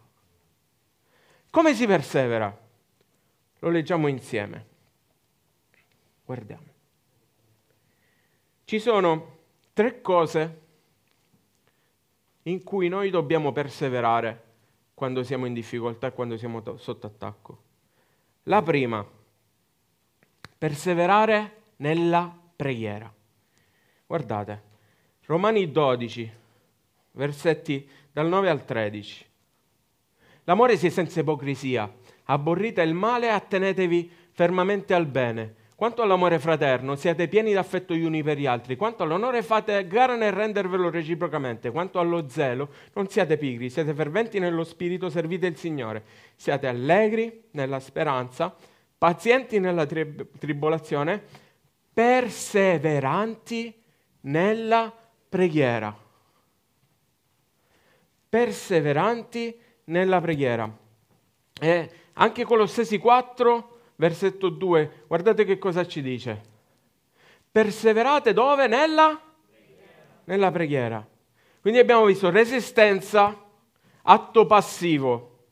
Come 1.50 1.74
si 1.74 1.86
persevera? 1.86 2.58
Lo 3.60 3.70
leggiamo 3.70 4.08
insieme. 4.08 4.68
Guardiamo. 6.26 6.70
Ci 8.64 8.80
sono 8.80 9.40
tre 9.74 10.02
cose 10.02 10.60
in 12.44 12.64
cui 12.64 12.88
noi 12.88 13.10
dobbiamo 13.10 13.52
perseverare 13.52 14.50
quando 14.94 15.24
siamo 15.24 15.46
in 15.46 15.54
difficoltà 15.54 16.12
quando 16.12 16.38
siamo 16.38 16.64
sotto 16.78 17.08
attacco. 17.08 17.64
La 18.44 18.62
prima, 18.62 19.06
perseverare 20.62 21.54
nella 21.78 22.32
preghiera. 22.56 23.12
Guardate, 24.06 24.62
Romani 25.26 25.72
12, 25.72 26.32
versetti 27.14 27.90
dal 28.12 28.28
9 28.28 28.48
al 28.48 28.64
13. 28.64 29.26
L'amore 30.44 30.78
sia 30.78 30.92
senza 30.92 31.22
ipocrisia, 31.22 31.92
abborrite 32.26 32.84
il 32.84 32.94
male 32.94 33.26
e 33.26 33.30
attenetevi 33.30 34.12
fermamente 34.34 34.94
al 34.94 35.08
bene 35.08 35.56
quanto 35.82 36.04
all'amore 36.04 36.38
fraterno, 36.38 36.96
siate 36.96 37.28
pieni 37.28 37.54
d'affetto 37.54 37.96
gli 37.96 38.04
uni 38.04 38.22
per 38.22 38.38
gli 38.38 38.46
altri. 38.46 38.76
Quanto 38.76 39.02
all'onore, 39.02 39.42
fate 39.42 39.88
gara 39.88 40.16
nel 40.16 40.32
rendervelo 40.32 40.92
reciprocamente. 40.92 41.72
Quanto 41.72 41.98
allo 41.98 42.30
zelo, 42.30 42.70
non 42.94 43.08
siate 43.08 43.36
pigri, 43.36 43.68
siate 43.72 43.96
ferventi 43.96 44.38
nello 44.38 44.64
spirito, 44.64 45.10
servite 45.10 45.48
il 45.48 45.58
Signore. 45.58 46.04
Siate 46.36 46.68
allegri 46.68 47.46
nella 47.54 47.80
speranza, 47.80 48.56
pazienti 49.02 49.60
nella 49.60 49.88
tri- 49.88 50.28
tribolazione, 50.38 51.24
perseveranti 51.92 53.84
nella 54.22 54.96
preghiera. 55.28 55.98
Perseveranti 58.30 59.60
nella 59.86 60.22
preghiera. 60.22 60.72
E 61.60 61.92
anche 62.14 62.44
Colossesi 62.44 63.00
4 63.00 63.80
versetto 63.96 64.50
2, 64.50 65.06
guardate 65.08 65.46
che 65.46 65.58
cosa 65.58 65.88
ci 65.88 66.04
dice. 66.04 66.40
Perseverate 67.52 68.34
dove? 68.34 68.68
Nella? 68.68 69.20
Nella 70.26 70.52
preghiera. 70.52 71.04
Quindi 71.60 71.80
abbiamo 71.80 72.06
visto 72.06 72.30
resistenza, 72.30 73.36
atto 74.04 74.46
passivo, 74.46 75.48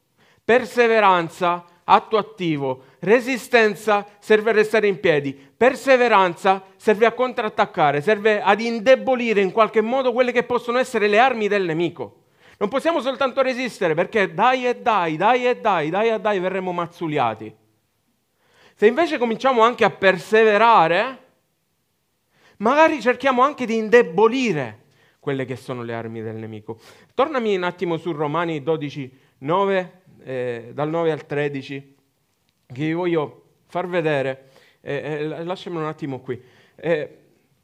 perseveranza, 0.46 1.66
atto 1.92 2.18
attivo, 2.18 2.84
resistenza 3.00 4.06
serve 4.20 4.52
a 4.52 4.54
restare 4.54 4.88
in 4.88 5.00
piedi, 5.00 5.34
perseveranza 5.34 6.64
serve 6.76 7.06
a 7.06 7.14
contrattaccare, 7.14 8.02
serve 8.02 8.42
ad 8.42 8.62
indebolire 8.62 9.42
in 9.42 9.52
qualche 9.52 9.82
modo 9.82 10.14
quelle 10.14 10.32
che 10.32 10.44
possono 10.44 10.78
essere 10.78 11.08
le 11.08 11.20
armi 11.20 11.48
del 11.48 11.66
nemico. 11.66 12.24
Non 12.60 12.70
possiamo 12.70 13.00
soltanto 13.02 13.42
resistere 13.42 13.96
perché 13.96 14.34
dai 14.34 14.68
e 14.68 14.76
dai, 14.78 15.16
dai 15.16 15.48
e 15.48 15.58
dai, 15.58 15.90
dai 15.90 16.10
e 16.10 16.20
dai 16.20 16.40
verremo 16.40 16.72
mazzuliati. 16.72 17.56
Se 18.76 18.88
invece 18.88 19.18
cominciamo 19.18 19.62
anche 19.62 19.84
a 19.84 19.90
perseverare, 19.90 21.24
magari 22.58 23.02
cerchiamo 23.02 23.42
anche 23.42 23.66
di 23.66 23.76
indebolire 23.76 24.86
quelle 25.20 25.46
che 25.46 25.56
sono 25.56 25.84
le 25.84 25.94
armi 25.94 26.22
del 26.22 26.36
nemico. 26.36 26.80
Tornami 27.14 27.56
un 27.56 27.64
attimo 27.64 27.98
su 27.98 28.12
Romani 28.12 28.62
12, 28.62 29.20
9, 29.40 29.99
eh, 30.24 30.72
dal 30.74 30.90
9 30.90 31.12
al 31.12 31.26
13, 31.26 31.96
che 32.68 32.86
vi 32.86 32.94
voglio 32.94 33.44
far 33.68 33.88
vedere. 33.88 34.50
Eh, 34.82 34.94
eh, 34.94 35.44
lasciamelo 35.44 35.84
un 35.84 35.90
attimo 35.90 36.20
qui. 36.20 36.42
Eh, 36.76 37.18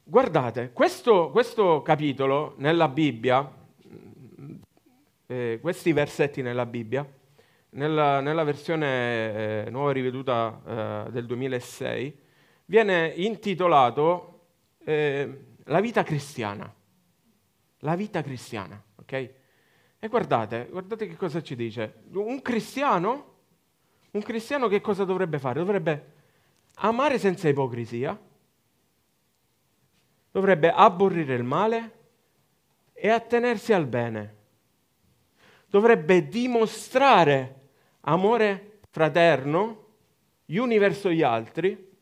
guardate, 0.04 0.72
questo, 0.74 1.30
questo, 1.32 1.82
capitolo 1.82 2.56
nella 2.58 2.88
Bibbia, 2.88 3.52
eh, 5.28 5.60
questi 5.62 5.94
versetti 5.94 6.42
nella 6.42 6.66
Bibbia, 6.66 7.08
nella, 7.72 8.20
nella 8.22 8.44
versione 8.44 9.66
eh, 9.66 9.70
nuova 9.70 9.92
riveduta 9.92 11.08
del 11.12 11.26
2006, 11.26 12.18
viene 12.66 13.14
intitolato 13.16 14.32
La 14.86 15.80
vita 15.82 16.04
cristiana 16.04 16.72
la 17.86 17.96
vita 17.96 18.22
cristiana, 18.22 18.84
ok? 18.96 19.34
E 20.06 20.08
guardate, 20.08 20.68
guardate 20.70 21.08
che 21.08 21.16
cosa 21.16 21.42
ci 21.42 21.56
dice. 21.56 22.04
Un 22.12 22.40
cristiano, 22.44 23.38
un 24.12 24.22
cristiano 24.22 24.68
che 24.68 24.80
cosa 24.80 25.04
dovrebbe 25.04 25.40
fare? 25.40 25.58
Dovrebbe 25.58 26.14
amare 26.76 27.18
senza 27.18 27.50
ipocrisia, 27.50 28.16
dovrebbe 30.30 30.72
aborrire 30.72 31.34
il 31.34 31.42
male 31.42 31.92
e 32.94 33.10
attenersi 33.10 33.74
al 33.74 33.88
bene. 33.88 34.36
Dovrebbe 35.66 36.28
dimostrare 36.28 37.70
amore 38.02 38.82
fraterno 38.92 39.88
gli 40.46 40.58
uni 40.58 40.78
verso 40.78 41.10
gli 41.10 41.24
altri, 41.24 41.98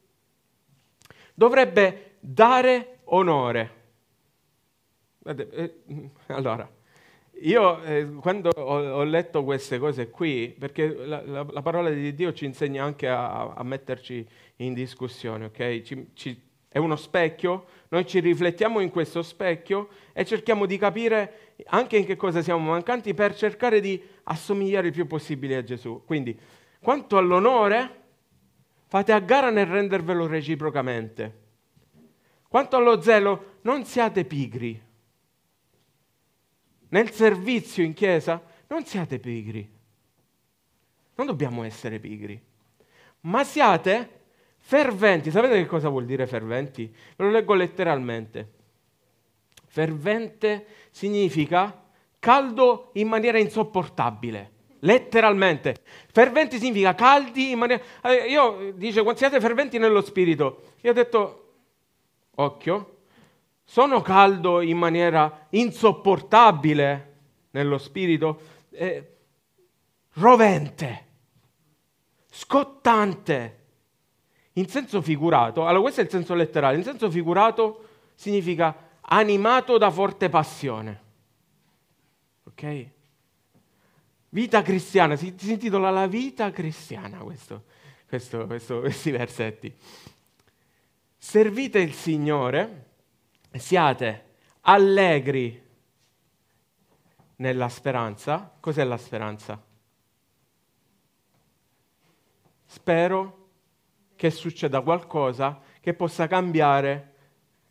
dovrebbe 1.34 2.18
dare 2.20 3.00
onore 3.06 3.84
eh, 5.26 5.80
allora, 6.28 6.70
io 7.42 7.82
eh, 7.84 8.08
quando 8.22 8.50
ho, 8.56 8.80
ho, 8.80 9.04
letto 9.04 9.44
queste 9.44 9.80
cose 9.80 10.10
qui, 10.10 10.56
perché 10.58 10.94
la, 10.94 11.22
la, 11.26 11.46
la, 11.50 11.62
parola 11.62 11.90
di 11.90 12.14
Dio 12.14 12.32
ci 12.32 12.46
insegna 12.46 12.84
anche 12.84 13.08
a, 13.08 13.54
a 13.54 13.64
metterci 13.64 14.26
in 14.58 14.74
discussione, 14.74 15.46
ok? 15.46 15.82
Ci, 15.82 16.10
ci, 16.14 16.42
è 16.70 16.78
uno 16.78 16.96
specchio, 16.96 17.66
noi 17.90 18.06
ci 18.06 18.20
riflettiamo 18.20 18.80
in 18.80 18.90
questo 18.90 19.22
specchio 19.24 19.90
e 20.14 20.26
cerchiamo 20.26 20.66
di 20.66 20.78
capire 20.78 21.54
anche 21.66 21.98
in 21.98 22.06
che 22.06 22.16
cosa 22.16 22.42
siamo 22.42 22.70
mancanti 22.70 23.14
per 23.14 23.36
cercare 23.36 23.80
di 23.80 24.02
assomigliare 24.24 24.88
il 24.88 24.94
più 24.94 25.08
possibile 25.08 25.56
a 25.58 25.64
Gesù. 25.64 26.04
Quindi, 26.06 26.40
quanto 26.80 27.18
all'onore, 27.18 28.02
fate 28.88 29.12
a 29.12 29.20
gara 29.20 29.50
nel 29.50 29.66
rendervelo 29.66 30.28
reciprocamente. 30.28 31.42
Quanto 32.48 32.76
allo 32.76 33.02
zelo, 33.02 33.58
non 33.62 33.86
siate 33.86 34.24
pigri 34.24 34.92
nel 36.94 37.12
servizio 37.12 37.84
in 37.84 37.94
chiesa, 37.94 38.42
non 38.68 38.86
siate 38.86 39.20
pigri. 39.20 39.68
Non 41.16 41.26
dobbiamo 41.26 41.64
essere 41.64 42.00
pigri, 42.00 42.40
ma 43.22 43.44
siate 43.44 44.22
ferventi. 44.60 45.32
Sapete 45.32 45.56
che 45.56 45.66
cosa 45.66 45.90
vuol 45.90 46.06
dire 46.06 46.28
ferventi? 46.28 46.88
Ve 47.16 47.24
lo 47.24 47.32
leggo 47.32 47.54
letteralmente. 47.54 48.52
Fervente 49.68 50.66
significa 50.92 51.84
caldo 52.20 52.92
in 52.94 53.08
maniera 53.08 53.40
insopportabile. 53.40 54.52
Letteralmente. 54.80 55.78
Ferventi 56.12 56.60
significa 56.60 56.94
caldi 56.94 57.52
in 57.52 57.58
maniera... 57.58 57.82
Eh, 58.04 58.30
io 58.30 58.72
dice, 58.76 59.04
siate 59.16 59.40
ferventi 59.40 59.80
nello 59.80 60.02
spirito. 60.02 60.74
Io 60.82 60.92
ho 60.92 60.94
detto, 60.94 61.54
occhio, 62.36 62.93
sono 63.74 64.02
caldo 64.02 64.62
in 64.62 64.78
maniera 64.78 65.48
insopportabile 65.50 67.14
nello 67.50 67.80
spirito, 67.80 68.40
eh, 68.70 69.16
rovente, 70.14 71.06
scottante, 72.30 73.64
in 74.54 74.68
senso 74.68 75.02
figurato. 75.02 75.66
Allora 75.66 75.82
questo 75.82 76.02
è 76.02 76.04
il 76.04 76.12
senso 76.12 76.36
letterale, 76.36 76.78
in 76.78 76.84
senso 76.84 77.10
figurato 77.10 77.88
significa 78.14 78.78
animato 79.02 79.80
da 79.80 79.90
forte 79.90 80.30
passione. 80.30 81.02
Ok? 82.44 82.88
Vita 84.30 84.62
cristiana, 84.62 85.16
si, 85.16 85.34
si 85.36 85.54
intitola 85.54 85.90
La 85.90 86.06
vita 86.06 86.52
cristiana 86.52 87.18
questo, 87.24 87.64
questo, 88.08 88.46
questo, 88.46 88.82
questi 88.82 89.10
versetti. 89.10 89.76
Servite 91.18 91.80
il 91.80 91.94
Signore 91.94 92.83
siate 93.60 94.32
allegri 94.62 95.62
nella 97.38 97.70
speranza. 97.70 98.56
Cos'è 98.60 98.84
la 98.84 98.98
speranza? 98.98 99.62
Spero 102.66 103.50
che 104.16 104.30
succeda 104.32 104.82
qualcosa 104.82 105.62
che 105.80 105.94
possa 105.94 106.28
cambiare 106.28 107.14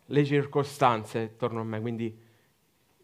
le 0.05 0.25
circostanze 0.25 1.21
attorno 1.23 1.61
a 1.61 1.63
me. 1.63 1.81
Quindi, 1.81 2.21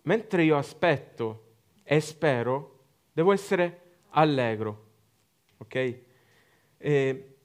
mentre 0.03 0.43
io 0.43 0.57
aspetto 0.57 1.45
e 1.83 1.99
spero, 1.99 2.85
devo 3.11 3.31
essere 3.31 3.97
allegro. 4.09 4.87
Ok? 5.57 5.99
Eh, 6.77 7.35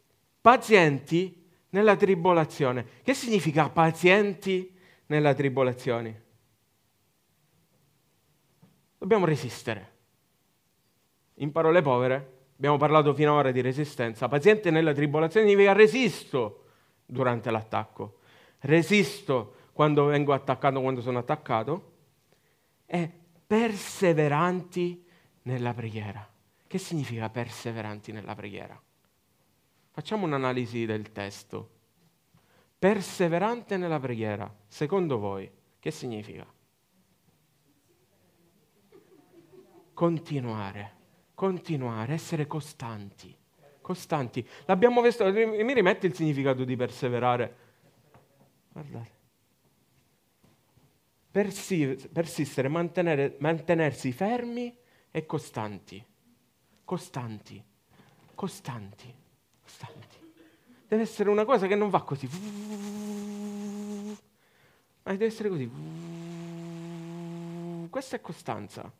pazienti 0.40 1.48
nella 1.70 1.96
tribolazione. 1.96 2.86
Che 3.02 3.14
significa 3.14 3.68
pazienti 3.70 4.73
nella 5.06 5.34
tribolazione. 5.34 6.22
Dobbiamo 8.98 9.26
resistere. 9.26 9.92
In 11.34 11.52
parole 11.52 11.82
povere, 11.82 12.46
abbiamo 12.56 12.76
parlato 12.76 13.12
finora 13.12 13.50
di 13.50 13.60
resistenza. 13.60 14.28
Paziente 14.28 14.70
nella 14.70 14.92
tribolazione 14.92 15.46
significa 15.46 15.72
resisto 15.72 16.64
durante 17.04 17.50
l'attacco. 17.50 18.20
Resisto 18.60 19.56
quando 19.72 20.06
vengo 20.06 20.32
attaccato, 20.32 20.80
quando 20.80 21.00
sono 21.00 21.18
attaccato. 21.18 21.92
E 22.86 23.10
perseveranti 23.46 25.04
nella 25.42 25.74
preghiera. 25.74 26.26
Che 26.66 26.78
significa 26.78 27.28
perseveranti 27.28 28.10
nella 28.12 28.34
preghiera? 28.34 28.80
Facciamo 29.90 30.24
un'analisi 30.24 30.86
del 30.86 31.12
testo. 31.12 31.70
Perseverante 32.78 33.76
nella 33.76 33.98
preghiera, 33.98 34.52
secondo 34.66 35.18
voi, 35.18 35.50
che 35.78 35.90
significa? 35.90 36.46
Continuare, 39.94 40.92
continuare, 41.34 42.14
essere 42.14 42.46
costanti, 42.46 43.34
costanti. 43.80 44.46
L'abbiamo 44.66 45.00
visto, 45.00 45.24
mi 45.32 45.72
rimetti 45.72 46.06
il 46.06 46.14
significato 46.14 46.64
di 46.64 46.76
perseverare? 46.76 47.56
Guardate. 48.70 49.12
Persi- 51.30 52.08
persistere, 52.12 52.68
mantenersi 52.68 54.12
fermi 54.12 54.76
e 55.10 55.26
costanti. 55.26 56.04
Costanti, 56.84 57.64
costanti, 58.34 59.14
costanti. 59.62 60.03
Deve 60.86 61.02
essere 61.02 61.30
una 61.30 61.44
cosa 61.44 61.66
che 61.66 61.74
non 61.74 61.90
va 61.90 62.02
così. 62.02 62.28
Ma 65.02 65.12
deve 65.12 65.26
essere 65.26 65.48
così. 65.48 65.70
Questa 67.90 68.16
è 68.16 68.20
costanza. 68.20 68.90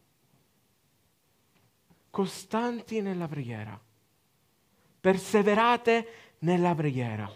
Costanti 2.11 3.01
nella 3.01 3.27
preghiera. 3.27 3.79
Perseverate 5.01 6.09
nella 6.41 6.75
preghiera. 6.75 7.31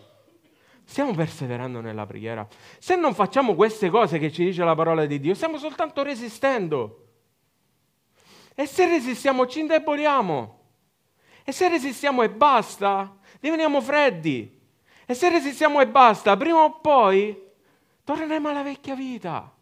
Stiamo 0.85 1.13
perseverando 1.15 1.81
nella 1.81 2.07
preghiera. 2.07 2.49
Se 2.79 2.97
non 2.97 3.13
facciamo 3.15 3.55
queste 3.55 3.91
cose 3.91 4.19
che 4.19 4.33
ci 4.33 4.45
dice 4.45 4.65
la 4.65 4.75
parola 4.75 5.05
di 5.05 5.21
Dio, 5.21 5.35
stiamo 5.35 5.59
soltanto 5.59 6.03
resistendo. 6.03 7.09
E 8.55 8.67
se 8.67 8.87
resistiamo 8.89 9.47
ci 9.47 9.61
indeboliamo. 9.61 10.61
E 11.45 11.53
se 11.53 11.69
resistiamo 11.69 12.23
e 12.23 12.31
basta, 12.31 13.18
diveniamo 13.39 13.81
freddi. 13.81 14.57
E 15.07 15.15
se 15.15 15.29
resistiamo 15.29 15.81
e 15.81 15.89
basta, 15.89 16.37
prima 16.37 16.63
o 16.63 16.81
poi 16.81 17.47
torneremo 18.05 18.49
alla 18.49 18.63
vecchia 18.63 18.95
vita. 18.95 19.55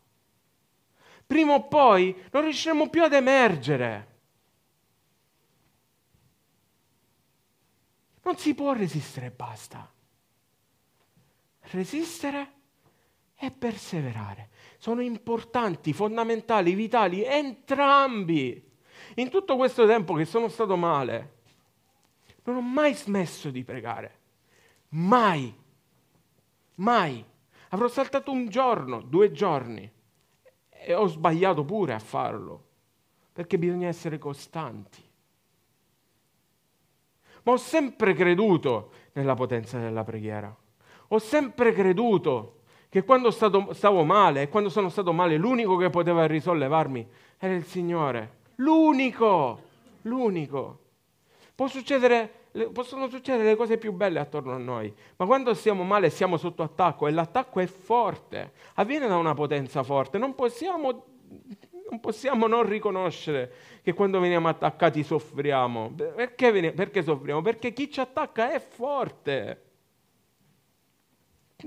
Prima 1.26 1.54
o 1.54 1.66
poi 1.66 2.14
non 2.30 2.42
riusciremo 2.42 2.88
più 2.88 3.02
ad 3.02 3.12
emergere. 3.12 4.14
Non 8.22 8.36
si 8.36 8.54
può 8.54 8.72
resistere 8.72 9.26
e 9.26 9.30
basta. 9.30 9.92
Resistere 11.60 12.52
e 13.36 13.50
perseverare 13.50 14.50
sono 14.78 15.00
importanti, 15.00 15.92
fondamentali, 15.92 16.74
vitali, 16.74 17.24
entrambi. 17.24 18.74
In 19.16 19.30
tutto 19.30 19.56
questo 19.56 19.86
tempo 19.86 20.14
che 20.14 20.24
sono 20.24 20.48
stato 20.48 20.76
male, 20.76 21.35
non 22.46 22.56
ho 22.56 22.60
mai 22.60 22.94
smesso 22.94 23.50
di 23.50 23.64
pregare. 23.64 24.18
Mai. 24.90 25.54
Mai. 26.76 27.24
Avrò 27.70 27.88
saltato 27.88 28.30
un 28.30 28.48
giorno, 28.48 29.00
due 29.00 29.32
giorni 29.32 29.90
e 30.68 30.94
ho 30.94 31.06
sbagliato 31.06 31.64
pure 31.64 31.94
a 31.94 31.98
farlo, 31.98 32.64
perché 33.32 33.58
bisogna 33.58 33.88
essere 33.88 34.18
costanti. 34.18 35.02
Ma 37.42 37.52
ho 37.52 37.56
sempre 37.56 38.14
creduto 38.14 38.92
nella 39.12 39.34
potenza 39.34 39.78
della 39.78 40.04
preghiera. 40.04 40.54
Ho 41.08 41.18
sempre 41.18 41.72
creduto 41.72 42.60
che 42.88 43.04
quando 43.04 43.30
stato, 43.30 43.72
stavo 43.72 44.04
male 44.04 44.42
e 44.42 44.48
quando 44.48 44.68
sono 44.68 44.88
stato 44.88 45.12
male, 45.12 45.36
l'unico 45.36 45.76
che 45.76 45.90
poteva 45.90 46.26
risollevarmi 46.26 47.08
era 47.38 47.54
il 47.54 47.64
Signore. 47.64 48.38
L'unico, 48.56 49.60
l'unico. 50.02 50.85
Possono 51.56 53.08
succedere 53.08 53.44
le 53.44 53.56
cose 53.56 53.78
più 53.78 53.92
belle 53.92 54.18
attorno 54.18 54.52
a 54.52 54.58
noi, 54.58 54.94
ma 55.16 55.24
quando 55.24 55.54
stiamo 55.54 55.84
male 55.84 56.10
siamo 56.10 56.36
sotto 56.36 56.62
attacco 56.62 57.06
e 57.06 57.12
l'attacco 57.12 57.60
è 57.60 57.66
forte, 57.66 58.52
avviene 58.74 59.08
da 59.08 59.16
una 59.16 59.32
potenza 59.32 59.82
forte, 59.82 60.18
non 60.18 60.34
possiamo 60.34 61.06
non, 61.88 61.98
possiamo 61.98 62.46
non 62.46 62.68
riconoscere 62.68 63.52
che 63.82 63.94
quando 63.94 64.20
veniamo 64.20 64.48
attaccati 64.48 65.02
soffriamo. 65.02 65.92
Perché, 65.94 66.72
perché 66.72 67.02
soffriamo? 67.02 67.40
Perché 67.40 67.72
chi 67.72 67.90
ci 67.90 68.00
attacca 68.00 68.52
è 68.52 68.60
forte. 68.60 69.62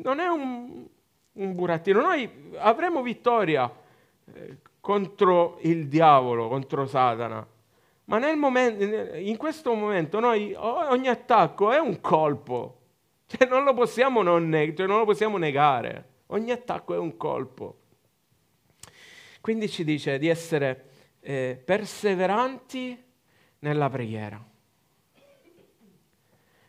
Non 0.04 0.19
è 0.19 0.28
un, 0.28 0.86
un 1.32 1.56
burattino. 1.56 2.02
Noi 2.02 2.52
avremo 2.58 3.02
vittoria 3.02 3.73
eh, 4.34 4.58
contro 4.80 5.58
il 5.62 5.88
diavolo, 5.88 6.47
contro 6.47 6.86
Satana 6.86 7.58
ma 8.10 8.34
momento, 8.34 9.15
in 9.17 9.38
questo 9.38 9.72
momento 9.76 10.19
noi, 10.19 10.52
ogni 10.56 11.08
attacco 11.08 11.72
è 11.72 11.78
un 11.78 12.02
colpo, 12.02 12.82
cioè 13.28 13.48
non 13.48 13.63
lo 13.63 13.76
possiamo, 13.76 14.24
non 14.24 14.52
cioè 14.76 14.88
non 14.88 14.98
lo 14.98 15.06
possiamo 15.06 15.38
negare, 15.38 16.06
ogni 16.28 16.50
attacco 16.50 16.95
è 16.95 16.98
un 16.98 17.15
colpo. 17.17 17.82
Quindi 19.41 19.69
ci 19.69 19.84
dice 19.84 20.17
di 20.17 20.28
essere 20.28 20.86
eh, 21.19 21.62
perseveranti 21.63 23.00
nella 23.60 23.89
preghiera. 23.89 24.43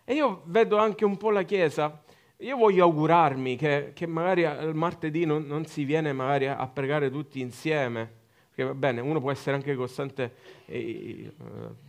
E 0.05 0.15
io 0.15 0.43
vedo 0.45 0.77
anche 0.77 1.07
un 1.07 1.17
po' 1.17 1.31
la 1.31 1.45
Chiesa, 1.45 2.03
io 2.37 2.57
voglio 2.59 2.85
augurarmi 2.85 3.57
che, 3.57 3.93
che 3.95 4.07
magari 4.07 4.43
il 4.43 4.75
martedì 4.75 5.25
non, 5.25 5.47
non 5.47 5.65
si 5.65 5.85
viene 5.85 6.13
magari 6.13 6.49
a 6.49 6.67
pregare 6.69 7.11
tutti 7.11 7.41
insieme, 7.41 8.19
che 8.61 8.67
va 8.67 8.75
bene, 8.75 9.01
uno 9.01 9.21
può 9.21 9.31
essere 9.31 9.57
anche 9.57 9.75
costante 9.75 10.35
eh, 10.67 11.33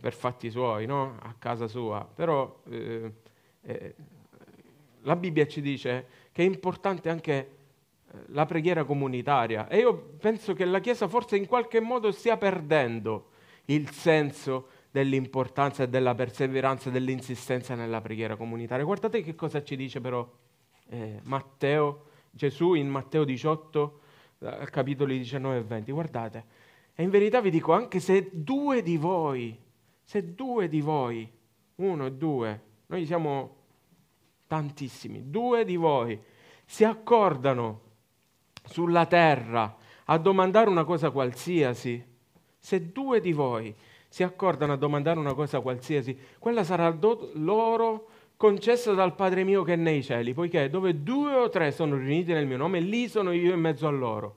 per 0.00 0.14
fatti 0.14 0.50
suoi, 0.50 0.86
no? 0.86 1.18
a 1.20 1.34
casa 1.38 1.68
sua, 1.68 2.08
però 2.12 2.62
eh, 2.70 3.12
eh, 3.60 3.94
la 5.02 5.14
Bibbia 5.16 5.46
ci 5.46 5.60
dice 5.60 6.06
che 6.32 6.42
è 6.42 6.46
importante 6.46 7.10
anche 7.10 7.34
eh, 8.10 8.16
la 8.28 8.46
preghiera 8.46 8.84
comunitaria 8.84 9.68
e 9.68 9.80
io 9.80 9.94
penso 10.18 10.54
che 10.54 10.64
la 10.64 10.80
Chiesa 10.80 11.08
forse 11.08 11.36
in 11.36 11.46
qualche 11.46 11.80
modo 11.80 12.10
stia 12.10 12.38
perdendo 12.38 13.28
il 13.66 13.90
senso 13.90 14.68
dell'importanza 14.90 15.82
e 15.82 15.88
della 15.90 16.14
perseveranza, 16.14 16.88
dell'insistenza 16.88 17.74
nella 17.74 18.00
preghiera 18.00 18.36
comunitaria. 18.36 18.84
Guardate 18.84 19.22
che 19.22 19.34
cosa 19.34 19.62
ci 19.62 19.76
dice 19.76 20.00
però 20.00 20.26
eh, 20.88 21.20
Matteo, 21.24 22.06
Gesù 22.30 22.72
in 22.74 22.88
Matteo 22.88 23.24
18, 23.24 24.00
capitoli 24.70 25.18
19 25.18 25.58
e 25.58 25.62
20. 25.62 25.92
Guardate, 25.92 26.44
e 26.94 27.02
in 27.02 27.10
verità 27.10 27.40
vi 27.40 27.50
dico, 27.50 27.72
anche 27.72 28.00
se 28.00 28.28
due 28.32 28.82
di 28.82 28.96
voi, 28.96 29.58
se 30.02 30.34
due 30.34 30.68
di 30.68 30.80
voi, 30.80 31.30
uno 31.76 32.06
e 32.06 32.12
due, 32.12 32.62
noi 32.86 33.06
siamo 33.06 33.56
tantissimi, 34.46 35.30
due 35.30 35.64
di 35.64 35.76
voi 35.76 36.20
si 36.64 36.84
accordano 36.84 37.80
sulla 38.64 39.06
terra 39.06 39.76
a 40.04 40.18
domandare 40.18 40.68
una 40.68 40.84
cosa 40.84 41.10
qualsiasi, 41.10 42.04
se 42.58 42.92
due 42.92 43.20
di 43.20 43.32
voi 43.32 43.74
si 44.08 44.22
accordano 44.22 44.74
a 44.74 44.76
domandare 44.76 45.18
una 45.18 45.32
cosa 45.32 45.60
qualsiasi, 45.60 46.16
quella 46.38 46.64
sarà 46.64 46.90
do- 46.90 47.30
loro 47.34 48.08
concessa 48.36 48.92
dal 48.92 49.14
Padre 49.14 49.44
mio 49.44 49.62
che 49.62 49.72
è 49.72 49.76
nei 49.76 50.02
cieli, 50.02 50.34
poiché 50.34 50.68
dove 50.68 51.02
due 51.02 51.32
o 51.34 51.48
tre 51.48 51.72
sono 51.72 51.96
riuniti 51.96 52.32
nel 52.32 52.46
mio 52.46 52.58
nome, 52.58 52.80
lì 52.80 53.08
sono 53.08 53.32
io 53.32 53.54
in 53.54 53.60
mezzo 53.60 53.86
a 53.86 53.90
loro. 53.90 54.36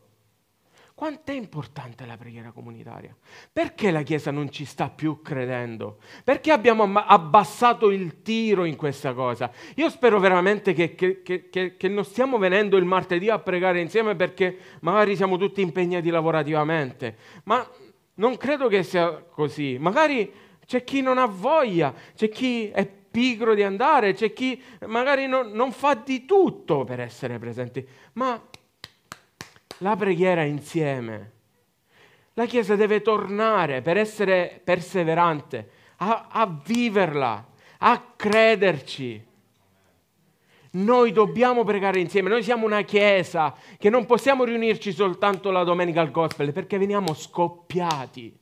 Quanto 0.95 1.31
è 1.31 1.36
importante 1.36 2.05
la 2.05 2.15
preghiera 2.15 2.51
comunitaria? 2.51 3.13
Perché 3.51 3.91
la 3.91 4.01
Chiesa 4.01 4.31
non 4.31 4.49
ci 4.49 4.63
sta 4.63 4.89
più 4.89 5.21
credendo? 5.21 5.97
Perché 6.23 6.53
abbiamo 6.53 6.84
abbassato 6.84 7.91
il 7.91 8.21
tiro 8.21 8.63
in 8.63 8.77
questa 8.77 9.13
cosa? 9.13 9.51
Io 9.75 9.89
spero 9.89 10.21
veramente 10.21 10.71
che, 10.71 10.95
che, 10.95 11.21
che, 11.21 11.49
che, 11.75 11.88
non 11.89 12.05
stiamo 12.05 12.38
venendo 12.38 12.77
il 12.77 12.86
martedì 12.86 13.29
a 13.29 13.39
pregare 13.39 13.81
insieme 13.81 14.15
perché 14.15 14.58
magari 14.79 15.17
siamo 15.17 15.36
tutti 15.36 15.60
impegnati 15.60 16.10
lavorativamente, 16.10 17.17
ma 17.43 17.69
non 18.13 18.38
credo 18.38 18.69
che 18.69 18.84
sia 18.84 19.21
così. 19.29 19.75
Magari 19.77 20.31
c'è 20.65 20.86
chi 20.86 21.01
non 21.01 21.17
ha 21.17 21.25
voglia, 21.25 21.93
c'è 22.15 22.29
chi 22.29 22.69
è 22.69 22.88
pigro 22.88 23.53
di 23.53 23.63
andare, 23.63 24.13
c'è 24.13 24.31
chi 24.31 24.62
magari 24.88 25.27
non, 25.27 25.51
non 25.51 25.73
fa 25.73 25.95
di 25.95 26.23
tutto 26.23 26.86
per 26.86 27.01
essere 27.01 27.38
presenti, 27.38 27.86
ma 28.13 28.41
la 29.79 29.95
preghiera 29.95 30.43
insieme. 30.43 31.31
La 32.33 32.45
Chiesa 32.45 32.75
deve 32.75 33.01
tornare 33.01 33.81
per 33.81 33.97
essere 33.97 34.61
perseverante, 34.63 35.69
a, 35.97 36.27
a 36.29 36.61
viverla, 36.65 37.47
a 37.79 38.13
crederci. 38.15 39.23
Noi 40.71 41.13
dobbiamo 41.13 41.63
pregare 41.63 42.01
insieme, 42.01 42.27
noi 42.27 42.43
siamo 42.43 42.65
una 42.65 42.81
chiesa 42.81 43.55
che 43.77 43.89
non 43.89 44.05
possiamo 44.05 44.43
riunirci 44.43 44.91
soltanto 44.91 45.49
la 45.49 45.63
domenica 45.63 46.01
al 46.01 46.11
gospel 46.11 46.51
perché 46.51 46.77
veniamo 46.77 47.13
scoppiati. 47.13 48.38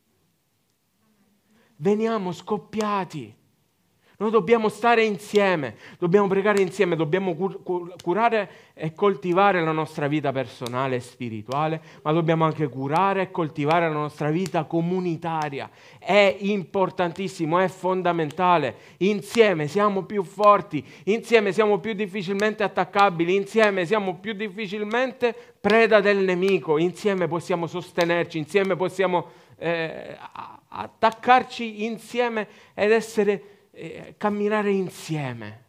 Veniamo 1.76 2.32
scoppiati. 2.32 3.42
Noi 4.24 4.32
dobbiamo 4.32 4.70
stare 4.70 5.04
insieme, 5.04 5.76
dobbiamo 6.00 6.28
pregare 6.28 6.62
insieme, 6.62 6.96
dobbiamo 6.96 7.36
cur- 7.36 7.62
curare 8.02 8.50
e 8.74 8.94
coltivare 8.94 9.62
la 9.62 9.74
nostra 9.74 10.08
vita 10.08 10.32
personale 10.32 10.96
e 10.96 11.00
spirituale, 11.02 11.82
ma 12.04 12.14
dobbiamo 12.14 12.46
anche 12.46 12.70
curare 12.70 13.24
e 13.24 13.32
coltivare 13.32 13.90
la 13.90 13.96
nostra 13.96 14.30
vita 14.30 14.64
comunitaria. 14.64 15.70
È 16.00 16.38
importantissimo, 16.40 17.60
è 17.60 17.68
fondamentale. 17.68 18.76
Insieme 19.00 19.68
siamo 19.68 20.04
più 20.04 20.24
forti, 20.24 20.82
insieme 21.04 21.52
siamo 21.52 21.80
più 21.80 21.92
difficilmente 21.92 22.64
attaccabili, 22.64 23.36
insieme 23.36 23.86
siamo 23.86 24.20
più 24.22 24.32
difficilmente 24.32 25.36
preda 25.60 26.00
del 26.00 26.20
nemico, 26.20 26.78
insieme 26.78 27.28
possiamo 27.28 27.68
sostenerci, 27.68 28.38
insieme 28.38 28.78
possiamo 28.78 29.28
eh, 29.58 30.18
attaccarci 30.70 31.84
insieme 31.84 32.48
ed 32.74 32.92
essere 32.92 33.53
eh, 33.76 34.16
camminare 34.18 34.72
insieme. 34.72 35.62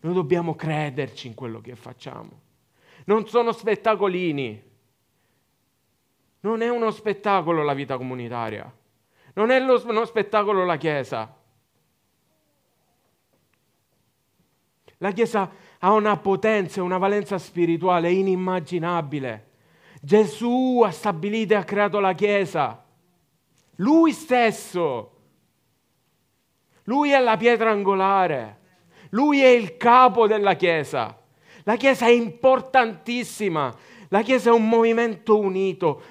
Noi 0.00 0.14
dobbiamo 0.14 0.54
crederci 0.54 1.26
in 1.26 1.34
quello 1.34 1.60
che 1.60 1.74
facciamo. 1.74 2.40
Non 3.06 3.26
sono 3.26 3.52
spettacolini. 3.52 4.70
Non 6.40 6.60
è 6.60 6.68
uno 6.68 6.90
spettacolo 6.90 7.62
la 7.62 7.74
vita 7.74 7.96
comunitaria. 7.96 8.72
Non 9.34 9.50
è 9.50 9.60
lo, 9.60 9.82
uno 9.86 10.04
spettacolo 10.04 10.64
la 10.64 10.76
Chiesa. 10.76 11.36
La 14.98 15.10
Chiesa 15.10 15.50
ha 15.78 15.92
una 15.92 16.16
potenza 16.16 16.80
e 16.80 16.82
una 16.82 16.98
valenza 16.98 17.38
spirituale 17.38 18.12
inimmaginabile. 18.12 19.50
Gesù 20.00 20.82
ha 20.84 20.90
stabilito 20.90 21.54
e 21.54 21.56
ha 21.56 21.64
creato 21.64 21.98
la 22.00 22.12
Chiesa. 22.12 22.84
Lui 23.76 24.12
stesso. 24.12 25.10
Lui 26.84 27.10
è 27.10 27.20
la 27.20 27.36
pietra 27.36 27.70
angolare, 27.70 28.60
lui 29.10 29.40
è 29.40 29.48
il 29.48 29.76
capo 29.76 30.26
della 30.26 30.54
Chiesa. 30.54 31.18
La 31.64 31.76
Chiesa 31.76 32.06
è 32.06 32.10
importantissima, 32.10 33.72
la 34.08 34.22
Chiesa 34.22 34.50
è 34.50 34.52
un 34.52 34.68
movimento 34.68 35.38
unito, 35.38 36.02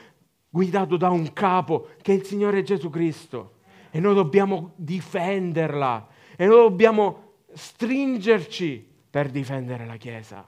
guidato 0.49 0.97
da 0.97 1.09
un 1.09 1.33
capo 1.33 1.89
che 2.01 2.13
è 2.13 2.15
il 2.15 2.23
Signore 2.23 2.63
Gesù 2.63 2.89
Cristo. 2.89 3.55
E 3.91 3.99
noi 3.99 4.15
dobbiamo 4.15 4.71
difenderla, 4.75 6.07
e 6.37 6.45
noi 6.45 6.61
dobbiamo 6.61 7.33
stringerci 7.53 8.89
per 9.09 9.29
difendere 9.29 9.85
la 9.85 9.97
Chiesa. 9.97 10.47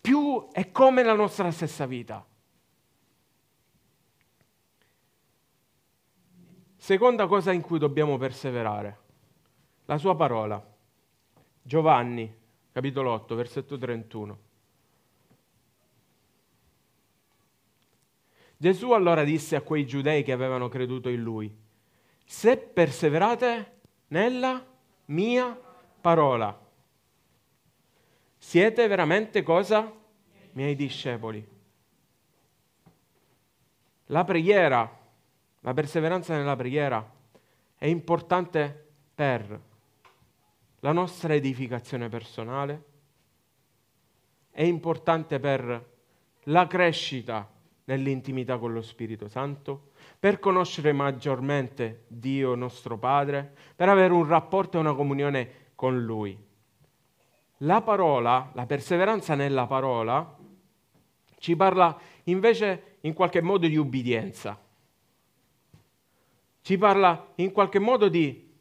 Più 0.00 0.48
è 0.50 0.70
come 0.72 1.02
la 1.04 1.14
nostra 1.14 1.50
stessa 1.50 1.86
vita. 1.86 2.24
Seconda 6.86 7.26
cosa 7.26 7.50
in 7.50 7.62
cui 7.62 7.80
dobbiamo 7.80 8.16
perseverare, 8.16 8.98
la 9.86 9.98
sua 9.98 10.14
parola. 10.14 10.64
Giovanni, 11.60 12.32
capitolo 12.70 13.10
8, 13.10 13.34
versetto 13.34 13.76
31. 13.76 14.38
Gesù 18.56 18.92
allora 18.92 19.24
disse 19.24 19.56
a 19.56 19.62
quei 19.62 19.84
giudei 19.84 20.22
che 20.22 20.30
avevano 20.30 20.68
creduto 20.68 21.08
in 21.08 21.22
lui, 21.22 21.52
se 22.24 22.56
perseverate 22.56 23.78
nella 24.06 24.64
mia 25.06 25.60
parola, 26.00 26.56
siete 28.38 28.86
veramente 28.86 29.42
cosa? 29.42 29.92
Miei 30.52 30.76
discepoli. 30.76 31.44
La 34.06 34.22
preghiera 34.22 34.95
la 35.66 35.74
perseveranza 35.74 36.36
nella 36.36 36.54
preghiera 36.54 37.04
è 37.76 37.86
importante 37.86 38.86
per 39.12 39.60
la 40.78 40.92
nostra 40.92 41.34
edificazione 41.34 42.08
personale, 42.08 42.84
è 44.52 44.62
importante 44.62 45.40
per 45.40 45.94
la 46.44 46.66
crescita 46.68 47.50
nell'intimità 47.86 48.58
con 48.58 48.74
lo 48.74 48.80
Spirito 48.80 49.26
Santo, 49.26 49.90
per 50.20 50.38
conoscere 50.38 50.92
maggiormente 50.92 52.04
Dio 52.06 52.54
nostro 52.54 52.96
Padre, 52.96 53.52
per 53.74 53.88
avere 53.88 54.12
un 54.12 54.24
rapporto 54.24 54.76
e 54.76 54.80
una 54.80 54.94
comunione 54.94 55.50
con 55.74 56.00
Lui. 56.00 56.38
La 57.58 57.82
parola, 57.82 58.52
la 58.54 58.66
perseveranza 58.66 59.34
nella 59.34 59.66
parola, 59.66 60.36
ci 61.38 61.56
parla 61.56 61.98
invece 62.24 62.98
in 63.00 63.14
qualche 63.14 63.42
modo 63.42 63.66
di 63.66 63.76
ubbidienza 63.76 64.60
ci 66.66 66.78
parla 66.78 67.32
in 67.36 67.52
qualche 67.52 67.78
modo 67.78 68.08
di... 68.08 68.52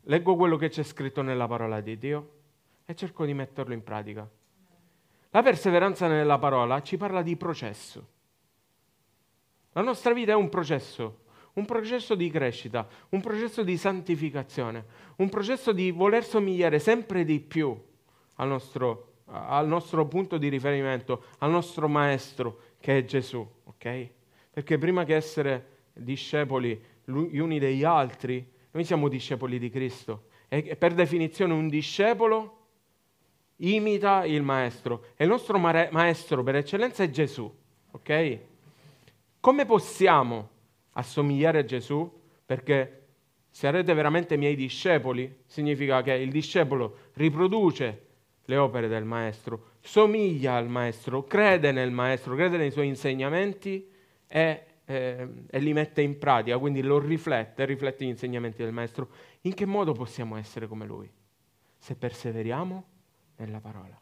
Leggo 0.00 0.34
quello 0.34 0.56
che 0.56 0.68
c'è 0.68 0.82
scritto 0.82 1.22
nella 1.22 1.46
parola 1.46 1.80
di 1.80 1.96
Dio 1.96 2.30
e 2.84 2.96
cerco 2.96 3.24
di 3.24 3.34
metterlo 3.34 3.72
in 3.72 3.84
pratica. 3.84 4.28
La 5.30 5.42
perseveranza 5.44 6.08
nella 6.08 6.40
parola 6.40 6.82
ci 6.82 6.96
parla 6.96 7.22
di 7.22 7.36
processo. 7.36 8.08
La 9.74 9.82
nostra 9.82 10.12
vita 10.12 10.32
è 10.32 10.34
un 10.34 10.48
processo, 10.48 11.20
un 11.52 11.66
processo 11.66 12.16
di 12.16 12.28
crescita, 12.30 12.88
un 13.10 13.20
processo 13.20 13.62
di 13.62 13.76
santificazione, 13.76 14.84
un 15.18 15.28
processo 15.28 15.70
di 15.70 15.92
voler 15.92 16.24
somigliare 16.24 16.80
sempre 16.80 17.24
di 17.24 17.38
più 17.38 17.80
al 18.34 18.48
nostro, 18.48 19.18
al 19.26 19.68
nostro 19.68 20.04
punto 20.08 20.36
di 20.36 20.48
riferimento, 20.48 21.26
al 21.38 21.52
nostro 21.52 21.86
maestro 21.86 22.60
che 22.80 22.98
è 22.98 23.04
Gesù, 23.04 23.48
ok? 23.62 24.10
Perché 24.54 24.78
prima 24.78 25.02
che 25.02 25.16
essere 25.16 25.66
discepoli 25.94 26.80
gli 27.04 27.38
uni 27.38 27.58
degli 27.58 27.82
altri, 27.82 28.48
noi 28.70 28.84
siamo 28.84 29.08
discepoli 29.08 29.58
di 29.58 29.68
Cristo. 29.68 30.26
E 30.46 30.76
per 30.76 30.94
definizione 30.94 31.52
un 31.52 31.66
discepolo 31.66 32.66
imita 33.56 34.24
il 34.24 34.42
maestro. 34.42 35.06
E 35.16 35.24
il 35.24 35.30
nostro 35.30 35.58
maestro 35.58 36.44
per 36.44 36.54
eccellenza 36.54 37.02
è 37.02 37.10
Gesù. 37.10 37.52
Ok? 37.90 38.38
Come 39.40 39.66
possiamo 39.66 40.48
assomigliare 40.92 41.58
a 41.58 41.64
Gesù? 41.64 42.08
Perché 42.46 43.06
sarete 43.50 43.92
veramente 43.92 44.36
miei 44.36 44.54
discepoli, 44.54 45.34
significa 45.46 46.00
che 46.02 46.12
il 46.12 46.30
discepolo 46.30 46.98
riproduce 47.14 48.02
le 48.44 48.56
opere 48.56 48.86
del 48.86 49.04
maestro, 49.04 49.70
somiglia 49.80 50.54
al 50.54 50.68
maestro, 50.68 51.24
crede 51.24 51.72
nel 51.72 51.90
maestro, 51.90 52.36
crede 52.36 52.56
nei 52.56 52.70
suoi 52.70 52.86
insegnamenti 52.86 53.90
e, 54.26 54.66
eh, 54.84 55.28
e 55.46 55.58
li 55.58 55.72
mette 55.72 56.02
in 56.02 56.18
pratica, 56.18 56.58
quindi 56.58 56.82
lo 56.82 56.98
riflette, 56.98 57.64
riflette 57.64 58.04
gli 58.04 58.08
insegnamenti 58.08 58.62
del 58.62 58.72
Maestro. 58.72 59.08
In 59.42 59.54
che 59.54 59.66
modo 59.66 59.92
possiamo 59.92 60.36
essere 60.36 60.66
come 60.66 60.86
Lui? 60.86 61.10
Se 61.76 61.96
perseveriamo 61.96 62.84
nella 63.36 63.60
parola. 63.60 63.98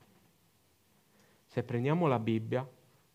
Se 1.46 1.62
prendiamo 1.62 2.06
la 2.06 2.18
Bibbia, 2.18 2.66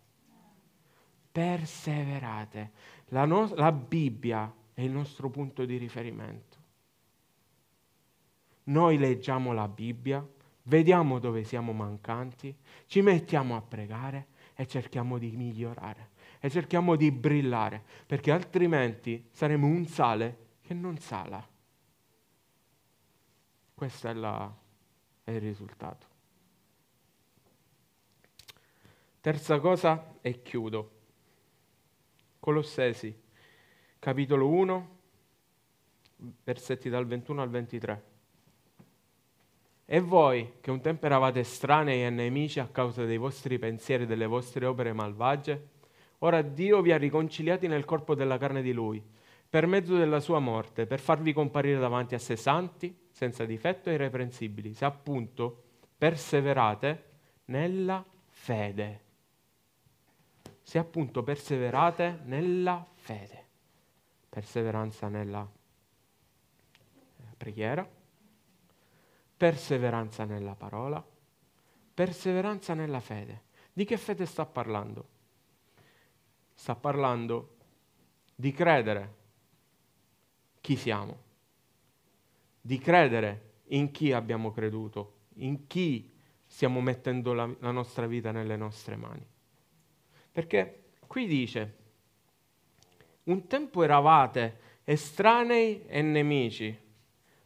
perseverate. 1.32 2.72
La, 3.08 3.26
no- 3.26 3.54
la 3.56 3.72
Bibbia 3.72 4.54
è 4.74 4.82
il 4.82 4.92
nostro 4.92 5.30
punto 5.30 5.66
di 5.66 5.78
riferimento. 5.78 6.58
Noi 8.64 8.98
leggiamo 8.98 9.54
la 9.54 9.68
Bibbia, 9.68 10.26
vediamo 10.64 11.20
dove 11.20 11.44
siamo 11.44 11.74
mancanti, 11.74 12.56
ci 12.86 13.02
mettiamo 13.02 13.56
a 13.56 13.62
pregare 13.62 14.28
e 14.56 14.68
cerchiamo 14.68 15.18
di 15.18 15.32
migliorare 15.32 16.10
e 16.40 16.50
cerchiamo 16.50 16.96
di 16.96 17.12
brillare, 17.12 17.84
perché 18.06 18.32
altrimenti 18.32 19.28
saremo 19.32 19.68
un 19.68 19.86
sale 19.86 20.38
che 20.62 20.74
non 20.74 20.98
sala. 20.98 21.48
Questo 23.74 24.08
è, 24.08 24.14
la, 24.14 24.52
è 25.24 25.32
il 25.32 25.42
risultato. 25.42 26.08
Terza 29.20 29.60
cosa 29.60 30.18
e 30.22 30.42
chiudo. 30.42 31.01
Colossesi, 32.42 33.16
capitolo 34.00 34.48
1, 34.48 34.90
versetti 36.44 36.90
dal 36.90 37.06
21 37.06 37.40
al 37.40 37.50
23. 37.52 38.04
E 39.86 40.00
voi, 40.00 40.54
che 40.60 40.72
un 40.72 40.82
tempo 40.82 41.06
eravate 41.06 41.42
estranei 41.42 42.04
e 42.04 42.10
nemici 42.10 42.60
a 42.60 42.68
causa 42.68 43.06
dei 43.06 43.18
vostri 43.18 43.60
pensieri 43.60 44.04
e 44.04 44.08
delle 44.08 44.26
vostre 44.26 44.66
opere 44.66 44.92
malvagie, 44.92 45.68
ora 46.18 46.42
Dio 46.42 46.82
vi 46.82 46.92
ha 46.92 46.98
riconciliati 46.98 47.68
nel 47.68 47.86
corpo 47.86 48.16
della 48.16 48.40
carne 48.40 48.64
di 48.64 48.74
Lui, 48.74 49.00
per 49.48 49.68
mezzo 49.68 49.96
della 49.96 50.20
sua 50.20 50.40
morte, 50.40 50.88
per 50.88 51.00
farvi 51.00 51.34
comparire 51.34 51.78
davanti 51.78 52.16
a 52.16 52.20
sé 52.20 52.36
santi, 52.36 52.92
senza 53.12 53.46
difetto 53.46 53.92
e 53.92 53.94
irreprensibili, 53.94 54.74
se 54.74 54.86
appunto 54.86 55.62
perseverate 55.96 57.04
nella 57.46 58.04
fede 58.30 59.01
se 60.62 60.78
appunto 60.78 61.24
perseverate 61.24 62.20
nella 62.24 62.86
fede, 62.94 63.46
perseveranza 64.30 65.08
nella 65.08 65.48
preghiera, 67.36 67.88
perseveranza 69.36 70.26
nella 70.26 70.54
parola, 70.54 71.04
perseveranza 71.94 72.74
nella 72.74 73.00
fede. 73.00 73.50
Di 73.74 73.86
che 73.86 73.98
fede 73.98 74.26
sta 74.26 74.46
parlando? 74.46 75.08
Sta 76.54 76.76
parlando 76.76 77.56
di 78.36 78.52
credere 78.52 79.16
chi 80.62 80.76
siamo, 80.76 81.18
di 82.62 82.78
credere 82.78 83.54
in 83.70 83.90
chi 83.92 84.12
abbiamo 84.12 84.52
creduto, 84.52 85.22
in 85.36 85.66
chi 85.66 86.14
stiamo 86.46 86.82
mettendo 86.82 87.34
la, 87.34 87.52
la 87.60 87.72
nostra 87.72 88.06
vita 88.06 88.32
nelle 88.32 88.56
nostre 88.56 88.96
mani. 88.96 89.28
Perché 90.32 90.84
qui 91.08 91.28
dice, 91.28 91.76
un 93.24 93.48
tempo 93.48 93.84
eravate 93.84 94.60
estranei 94.84 95.86
e 95.88 96.02
nemici, 96.02 96.78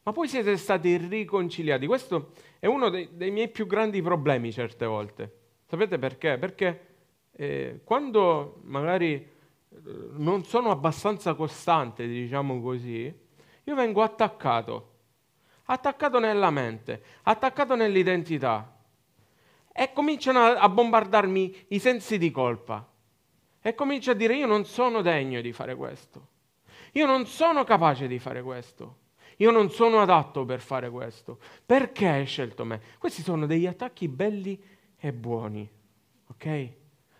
ma 0.03 0.11
poi 0.11 0.27
siete 0.27 0.55
stati 0.57 0.97
riconciliati. 0.97 1.87
Questo 1.87 2.31
è 2.59 2.67
uno 2.67 2.89
dei, 2.89 3.09
dei 3.13 3.31
miei 3.31 3.49
più 3.49 3.65
grandi 3.65 4.01
problemi 4.01 4.51
certe 4.51 4.85
volte. 4.85 5.39
Sapete 5.65 5.97
perché? 5.97 6.37
Perché 6.37 6.85
eh, 7.31 7.81
quando 7.83 8.59
magari 8.65 9.13
eh, 9.13 9.29
non 10.11 10.43
sono 10.43 10.69
abbastanza 10.69 11.33
costante, 11.33 12.07
diciamo 12.07 12.61
così, 12.61 13.13
io 13.63 13.75
vengo 13.75 14.03
attaccato, 14.03 14.91
attaccato 15.65 16.19
nella 16.19 16.51
mente, 16.51 17.01
attaccato 17.23 17.75
nell'identità 17.75 18.74
e 19.77 19.91
cominciano 19.91 20.39
a 20.45 20.69
bombardarmi 20.69 21.65
i 21.69 21.79
sensi 21.79 22.17
di 22.17 22.31
colpa. 22.31 22.87
E 23.61 23.75
comincio 23.75 24.11
a 24.11 24.13
dire 24.13 24.33
io 24.33 24.47
non 24.47 24.63
sono 24.63 25.01
degno 25.01 25.41
di 25.41 25.51
fare 25.51 25.75
questo. 25.75 26.27
Io 26.93 27.05
non 27.05 27.25
sono 27.25 27.65
capace 27.65 28.07
di 28.07 28.17
fare 28.17 28.41
questo. 28.41 28.99
Io 29.37 29.51
non 29.51 29.69
sono 29.69 29.99
adatto 29.99 30.45
per 30.45 30.61
fare 30.61 30.89
questo. 30.89 31.39
Perché 31.65 32.07
hai 32.07 32.25
scelto 32.25 32.63
me? 32.63 32.79
Questi 32.97 33.21
sono 33.21 33.45
degli 33.45 33.67
attacchi 33.67 34.07
belli 34.07 34.57
e 34.95 35.11
buoni. 35.11 35.69
Ok? 36.27 36.69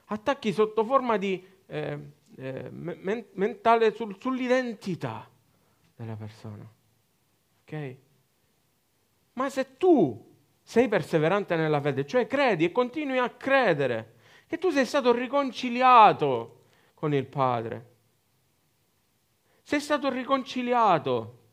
Attacchi 0.06 0.54
sotto 0.54 0.86
forma 0.86 1.18
di 1.18 1.46
eh, 1.66 2.00
eh, 2.38 2.70
men- 2.72 3.26
mentale 3.34 3.94
sul- 3.94 4.16
sull'identità 4.18 5.30
della 5.94 6.16
persona. 6.16 6.66
Ok? 7.64 7.96
Ma 9.34 9.50
se 9.50 9.76
tu 9.76 10.35
sei 10.68 10.88
perseverante 10.88 11.56
nella 11.56 11.80
fede, 11.80 12.08
cioè 12.08 12.26
credi 12.26 12.66
e 12.66 12.72
continui 12.72 13.20
a 13.20 13.30
credere 13.30 14.16
che 14.48 14.58
tu 14.58 14.72
sei 14.72 14.86
stato 14.86 15.14
riconciliato 15.14 16.62
con 16.96 17.14
il 17.14 17.28
Padre, 17.28 17.86
sei 19.62 19.80
stato 19.80 20.10
riconciliato 20.10 21.44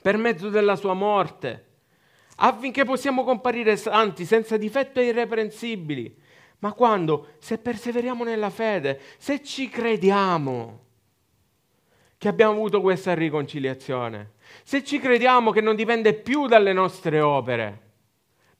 per 0.00 0.16
mezzo 0.16 0.48
della 0.48 0.76
sua 0.76 0.94
morte, 0.94 1.66
affinché 2.36 2.84
possiamo 2.84 3.24
comparire 3.24 3.76
santi, 3.76 4.24
senza 4.24 4.56
difetto 4.56 5.00
e 5.00 5.06
irreprensibili. 5.06 6.16
Ma 6.60 6.72
quando? 6.72 7.32
Se 7.40 7.58
perseveriamo 7.58 8.22
nella 8.22 8.50
fede, 8.50 9.00
se 9.18 9.42
ci 9.42 9.68
crediamo 9.68 10.84
che 12.16 12.28
abbiamo 12.28 12.52
avuto 12.52 12.80
questa 12.80 13.12
riconciliazione, 13.12 14.34
se 14.62 14.84
ci 14.84 15.00
crediamo 15.00 15.50
che 15.50 15.60
non 15.60 15.74
dipende 15.74 16.14
più 16.14 16.46
dalle 16.46 16.72
nostre 16.72 17.20
opere, 17.20 17.88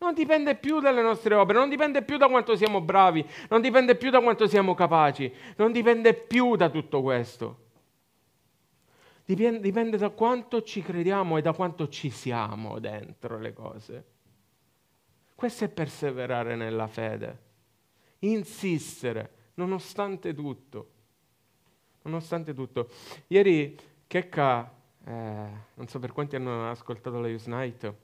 non 0.00 0.14
dipende 0.14 0.54
più 0.56 0.80
dalle 0.80 1.02
nostre 1.02 1.34
opere, 1.34 1.58
non 1.58 1.68
dipende 1.68 2.02
più 2.02 2.16
da 2.16 2.26
quanto 2.28 2.56
siamo 2.56 2.80
bravi, 2.80 3.24
non 3.50 3.60
dipende 3.60 3.96
più 3.96 4.10
da 4.10 4.20
quanto 4.20 4.46
siamo 4.46 4.74
capaci, 4.74 5.30
non 5.56 5.72
dipende 5.72 6.14
più 6.14 6.56
da 6.56 6.70
tutto 6.70 7.02
questo. 7.02 7.68
Dipende, 9.26 9.60
dipende 9.60 9.98
da 9.98 10.08
quanto 10.08 10.62
ci 10.62 10.80
crediamo 10.80 11.36
e 11.36 11.42
da 11.42 11.52
quanto 11.52 11.88
ci 11.88 12.08
siamo 12.08 12.78
dentro 12.78 13.38
le 13.38 13.52
cose. 13.52 14.04
Questo 15.34 15.64
è 15.64 15.68
perseverare 15.68 16.56
nella 16.56 16.86
fede, 16.86 17.38
insistere 18.20 19.50
nonostante 19.54 20.32
tutto. 20.32 20.90
Nonostante 22.02 22.54
tutto. 22.54 22.88
Ieri 23.26 23.78
Checca, 24.06 24.72
eh, 25.04 25.48
non 25.74 25.86
so 25.88 25.98
per 25.98 26.12
quanti 26.12 26.36
hanno 26.36 26.70
ascoltato 26.70 27.20
la 27.20 27.28
Use 27.28 27.50
Night, 27.50 27.94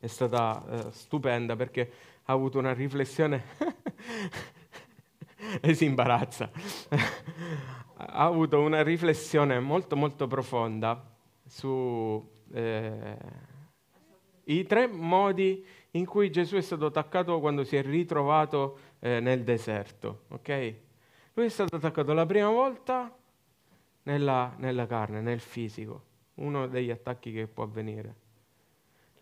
è 0.00 0.06
stata 0.06 0.64
eh, 0.66 0.92
stupenda 0.92 1.54
perché 1.54 1.92
ha 2.24 2.32
avuto 2.32 2.58
una 2.58 2.72
riflessione 2.72 3.44
e 5.60 5.74
si 5.74 5.84
imbarazza. 5.84 6.50
ha 7.96 8.24
avuto 8.24 8.60
una 8.60 8.82
riflessione 8.82 9.60
molto 9.60 9.94
molto 9.94 10.26
profonda 10.26 11.06
su 11.46 12.26
eh, 12.52 13.16
i 14.44 14.64
tre 14.64 14.86
modi 14.86 15.64
in 15.92 16.06
cui 16.06 16.30
Gesù 16.30 16.56
è 16.56 16.62
stato 16.62 16.86
attaccato 16.86 17.38
quando 17.40 17.62
si 17.64 17.76
è 17.76 17.82
ritrovato 17.82 18.78
eh, 19.00 19.20
nel 19.20 19.44
deserto. 19.44 20.22
Okay? 20.28 20.80
Lui 21.34 21.46
è 21.46 21.48
stato 21.50 21.76
attaccato 21.76 22.12
la 22.14 22.26
prima 22.26 22.48
volta 22.48 23.14
nella, 24.04 24.54
nella 24.58 24.86
carne, 24.86 25.20
nel 25.20 25.40
fisico, 25.40 26.04
uno 26.36 26.66
degli 26.66 26.90
attacchi 26.90 27.32
che 27.32 27.46
può 27.46 27.64
avvenire. 27.64 28.28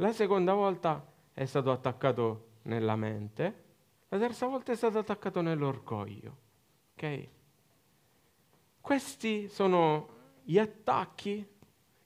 La 0.01 0.13
seconda 0.13 0.55
volta 0.55 1.05
è 1.33 1.45
stato 1.45 1.73
attaccato 1.73 2.51
nella 2.63 2.95
mente, 2.95 3.65
la 4.09 4.19
terza 4.19 4.47
volta 4.47 4.71
è 4.71 4.77
stato 4.77 4.99
attaccato 4.99 5.41
nell'orgoglio. 5.41 6.37
Ok? 6.95 7.29
Questi 8.81 9.49
sono 9.49 10.09
gli 10.45 10.57
attacchi 10.59 11.47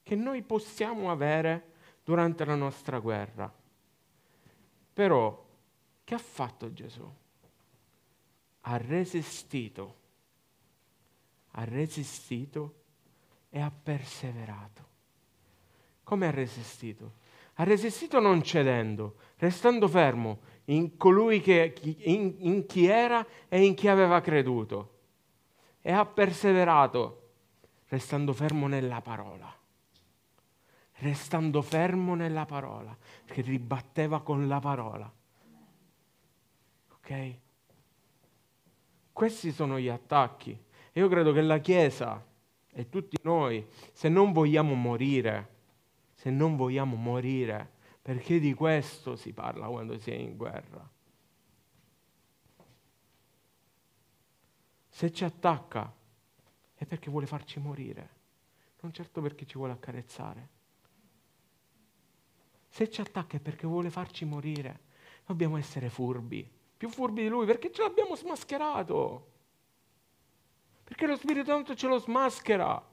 che 0.02 0.14
noi 0.14 0.42
possiamo 0.42 1.10
avere 1.10 1.72
durante 2.02 2.46
la 2.46 2.54
nostra 2.54 2.98
guerra. 2.98 3.52
Però, 4.94 5.46
che 6.02 6.14
ha 6.14 6.18
fatto 6.18 6.72
Gesù? 6.72 7.06
Ha 8.62 8.76
resistito, 8.78 9.96
ha 11.50 11.64
resistito 11.64 12.74
e 13.50 13.60
ha 13.60 13.70
perseverato. 13.70 14.88
Come 16.02 16.26
ha 16.26 16.30
resistito? 16.30 17.20
Ha 17.54 17.64
resistito 17.64 18.18
non 18.18 18.42
cedendo, 18.42 19.16
restando 19.36 19.86
fermo 19.88 20.40
in 20.66 20.96
colui 20.96 21.40
che, 21.40 21.74
in, 22.04 22.34
in 22.38 22.66
chi 22.66 22.86
era 22.86 23.26
e 23.48 23.64
in 23.64 23.74
chi 23.74 23.88
aveva 23.88 24.20
creduto. 24.20 24.90
E 25.80 25.92
ha 25.92 26.06
perseverato, 26.06 27.30
restando 27.88 28.32
fermo 28.32 28.68
nella 28.68 29.00
parola. 29.00 29.54
Restando 30.94 31.62
fermo 31.62 32.14
nella 32.14 32.44
parola, 32.44 32.96
che 33.24 33.42
ribatteva 33.42 34.20
con 34.20 34.46
la 34.46 34.60
parola. 34.60 35.12
Ok? 36.94 37.36
Questi 39.12 39.52
sono 39.52 39.78
gli 39.78 39.88
attacchi. 39.88 40.56
Io 40.92 41.08
credo 41.08 41.32
che 41.32 41.42
la 41.42 41.58
Chiesa 41.58 42.24
e 42.72 42.88
tutti 42.88 43.18
noi, 43.22 43.66
se 43.92 44.08
non 44.08 44.32
vogliamo 44.32 44.74
morire, 44.74 45.51
se 46.22 46.30
non 46.30 46.54
vogliamo 46.54 46.94
morire, 46.94 47.68
perché 48.00 48.38
di 48.38 48.54
questo 48.54 49.16
si 49.16 49.32
parla 49.32 49.66
quando 49.66 49.98
si 49.98 50.12
è 50.12 50.14
in 50.14 50.36
guerra. 50.36 50.88
Se 54.88 55.12
ci 55.12 55.24
attacca 55.24 55.92
è 56.74 56.86
perché 56.86 57.10
vuole 57.10 57.26
farci 57.26 57.58
morire, 57.58 58.08
non 58.82 58.92
certo 58.92 59.20
perché 59.20 59.46
ci 59.46 59.58
vuole 59.58 59.72
accarezzare. 59.72 60.48
Se 62.68 62.88
ci 62.88 63.00
attacca 63.00 63.38
è 63.38 63.40
perché 63.40 63.66
vuole 63.66 63.90
farci 63.90 64.24
morire. 64.24 64.78
Dobbiamo 65.26 65.56
essere 65.56 65.90
furbi, 65.90 66.48
più 66.76 66.88
furbi 66.88 67.22
di 67.22 67.28
lui, 67.28 67.46
perché 67.46 67.72
ce 67.72 67.82
l'abbiamo 67.82 68.14
smascherato. 68.14 69.30
Perché 70.84 71.04
lo 71.04 71.16
Spirito 71.16 71.50
Santo 71.50 71.74
ce 71.74 71.88
lo 71.88 71.98
smaschera. 71.98 72.90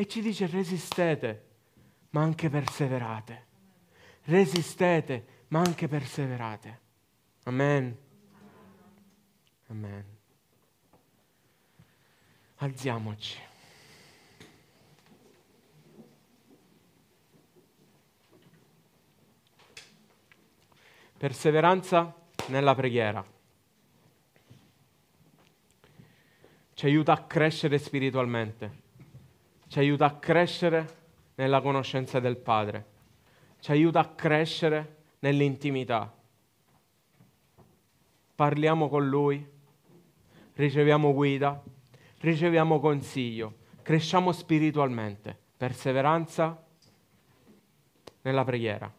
E 0.00 0.06
ci 0.06 0.20
dice 0.20 0.46
resistete, 0.46 1.46
ma 2.10 2.22
anche 2.22 2.48
perseverate. 2.48 3.46
Resistete, 4.26 5.26
ma 5.48 5.58
anche 5.58 5.88
perseverate. 5.88 6.80
Amen. 7.42 7.98
Amen. 9.66 10.04
Alziamoci. 12.58 13.40
Perseveranza 21.16 22.14
nella 22.46 22.76
preghiera. 22.76 23.26
Ci 26.74 26.86
aiuta 26.86 27.12
a 27.14 27.24
crescere 27.24 27.78
spiritualmente 27.78 28.86
ci 29.68 29.78
aiuta 29.78 30.06
a 30.06 30.16
crescere 30.16 30.96
nella 31.36 31.60
conoscenza 31.60 32.20
del 32.20 32.36
Padre, 32.36 32.86
ci 33.60 33.70
aiuta 33.70 34.00
a 34.00 34.08
crescere 34.08 34.96
nell'intimità. 35.20 36.12
Parliamo 38.34 38.88
con 38.88 39.08
Lui, 39.08 39.46
riceviamo 40.54 41.12
guida, 41.12 41.62
riceviamo 42.20 42.80
consiglio, 42.80 43.56
cresciamo 43.82 44.32
spiritualmente, 44.32 45.36
perseveranza 45.56 46.64
nella 48.22 48.44
preghiera, 48.44 48.92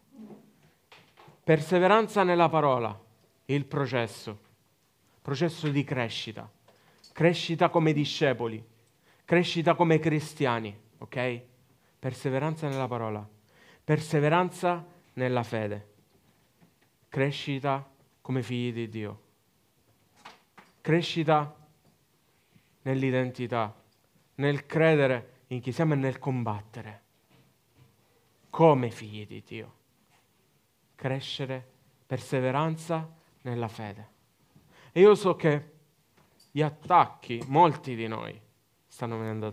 perseveranza 1.43 2.23
nella 2.23 2.47
parola, 2.47 2.97
il 3.45 3.65
processo, 3.65 4.39
processo 5.21 5.67
di 5.69 5.83
crescita, 5.83 6.49
crescita 7.11 7.69
come 7.69 7.91
discepoli 7.91 8.63
Crescita 9.29 9.75
come 9.75 9.99
cristiani, 9.99 10.75
ok? 10.97 11.41
Perseveranza 11.99 12.67
nella 12.67 12.87
parola, 12.87 13.29
perseveranza 13.83 14.83
nella 15.13 15.43
fede, 15.43 15.87
crescita 17.09 17.87
come 18.21 18.41
figli 18.41 18.73
di 18.73 18.89
Dio, 18.89 19.21
crescita 20.81 21.55
nell'identità, 22.81 23.79
nel 24.37 24.65
credere 24.65 25.41
in 25.49 25.61
chi 25.61 25.71
siamo 25.73 25.93
e 25.93 25.97
nel 25.97 26.17
combattere 26.17 27.03
come 28.49 28.89
figli 28.89 29.27
di 29.27 29.43
Dio. 29.45 29.73
Crescere, 30.95 31.63
perseveranza 32.07 33.07
nella 33.43 33.67
fede. 33.67 34.09
E 34.91 35.01
io 35.01 35.13
so 35.13 35.35
che 35.35 35.73
gli 36.49 36.63
attacchi, 36.63 37.43
molti 37.45 37.93
di 37.93 38.07
noi, 38.07 38.47
stanno 38.99 39.17
venendo 39.17 39.49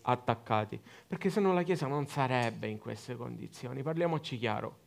attaccati, 0.00 0.80
perché 1.06 1.28
se 1.28 1.38
no 1.38 1.52
la 1.52 1.62
Chiesa 1.62 1.86
non 1.86 2.06
sarebbe 2.06 2.66
in 2.66 2.78
queste 2.78 3.14
condizioni, 3.14 3.82
parliamoci 3.82 4.38
chiaro. 4.38 4.78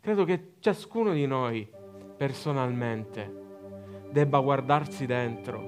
Credo 0.00 0.24
che 0.24 0.54
ciascuno 0.58 1.12
di 1.12 1.26
noi 1.26 1.70
personalmente 2.16 4.08
debba 4.10 4.40
guardarsi 4.40 5.04
dentro 5.04 5.60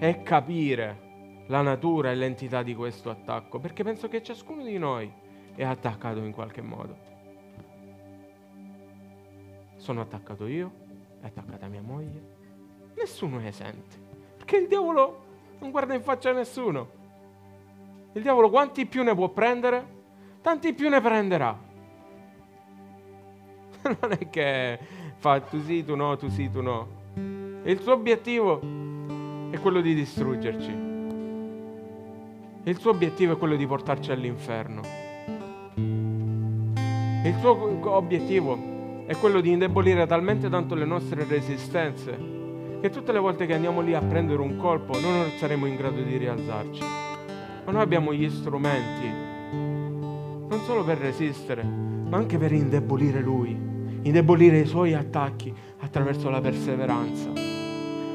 e 0.00 0.22
capire 0.24 1.44
la 1.46 1.62
natura 1.62 2.10
e 2.10 2.16
l'entità 2.16 2.64
di 2.64 2.74
questo 2.74 3.08
attacco, 3.08 3.60
perché 3.60 3.84
penso 3.84 4.08
che 4.08 4.20
ciascuno 4.20 4.64
di 4.64 4.78
noi 4.78 5.08
è 5.54 5.62
attaccato 5.62 6.18
in 6.18 6.32
qualche 6.32 6.60
modo. 6.60 6.96
Sono 9.76 10.00
attaccato 10.00 10.48
io, 10.48 10.72
è 11.20 11.26
attaccata 11.26 11.68
mia 11.68 11.82
moglie, 11.82 12.20
nessuno 12.96 13.38
è 13.38 13.46
esente, 13.46 13.96
perché 14.36 14.56
il 14.56 14.66
diavolo 14.66 15.26
non 15.60 15.70
guarda 15.70 15.94
in 15.94 16.02
faccia 16.02 16.30
a 16.30 16.34
nessuno. 16.34 16.96
Il 18.12 18.22
diavolo 18.22 18.50
quanti 18.50 18.86
più 18.86 19.02
ne 19.02 19.14
può 19.14 19.28
prendere, 19.28 19.86
tanti 20.40 20.72
più 20.72 20.88
ne 20.88 21.00
prenderà. 21.00 21.66
Non 24.00 24.12
è 24.12 24.28
che 24.28 24.78
fa 25.16 25.40
tu 25.40 25.62
sì, 25.62 25.84
tu 25.84 25.94
no, 25.94 26.16
tu 26.16 26.28
sì, 26.28 26.50
tu 26.50 26.60
no. 26.60 26.88
Il 27.62 27.80
suo 27.80 27.92
obiettivo 27.92 28.60
è 29.50 29.58
quello 29.60 29.80
di 29.80 29.94
distruggerci. 29.94 30.86
Il 32.64 32.78
suo 32.78 32.90
obiettivo 32.90 33.32
è 33.32 33.38
quello 33.38 33.56
di 33.56 33.66
portarci 33.66 34.10
all'inferno. 34.12 34.82
Il 35.76 37.34
suo 37.40 37.94
obiettivo 37.94 39.06
è 39.06 39.16
quello 39.16 39.40
di 39.40 39.52
indebolire 39.52 40.06
talmente 40.06 40.48
tanto 40.48 40.74
le 40.74 40.84
nostre 40.84 41.24
resistenze 41.24 42.38
che 42.80 42.90
tutte 42.90 43.12
le 43.12 43.18
volte 43.18 43.46
che 43.46 43.54
andiamo 43.54 43.80
lì 43.80 43.94
a 43.94 44.00
prendere 44.00 44.40
un 44.40 44.56
colpo 44.56 44.98
noi 44.98 45.18
non 45.18 45.30
saremo 45.38 45.66
in 45.66 45.76
grado 45.76 46.00
di 46.00 46.16
rialzarci. 46.16 46.82
Ma 47.64 47.72
noi 47.72 47.82
abbiamo 47.82 48.14
gli 48.14 48.28
strumenti, 48.30 49.08
non 50.48 50.60
solo 50.64 50.84
per 50.84 50.98
resistere, 50.98 51.62
ma 51.62 52.16
anche 52.16 52.38
per 52.38 52.52
indebolire 52.52 53.20
lui, 53.20 53.50
indebolire 54.02 54.60
i 54.60 54.66
suoi 54.66 54.94
attacchi 54.94 55.52
attraverso 55.80 56.30
la 56.30 56.40
perseveranza, 56.40 57.30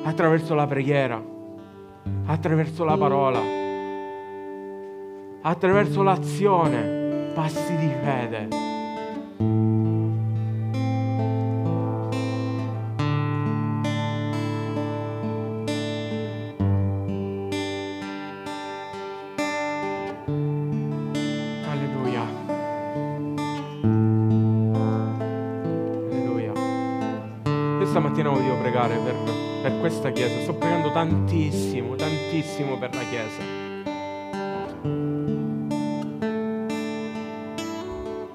attraverso 0.03 0.55
la 0.55 0.66
preghiera, 0.66 1.24
attraverso 2.26 2.84
la 2.84 2.97
parola, 2.97 3.41
attraverso 5.41 6.01
l'azione, 6.01 7.32
passi 7.34 7.76
di 7.76 7.91
fede. 8.01 9.72
Chiesa, 30.14 30.41
sto 30.41 30.53
pregando 30.53 30.91
tantissimo, 30.91 31.95
tantissimo 31.95 32.78
per 32.78 32.93
la 32.93 33.01
Chiesa. 33.09 33.41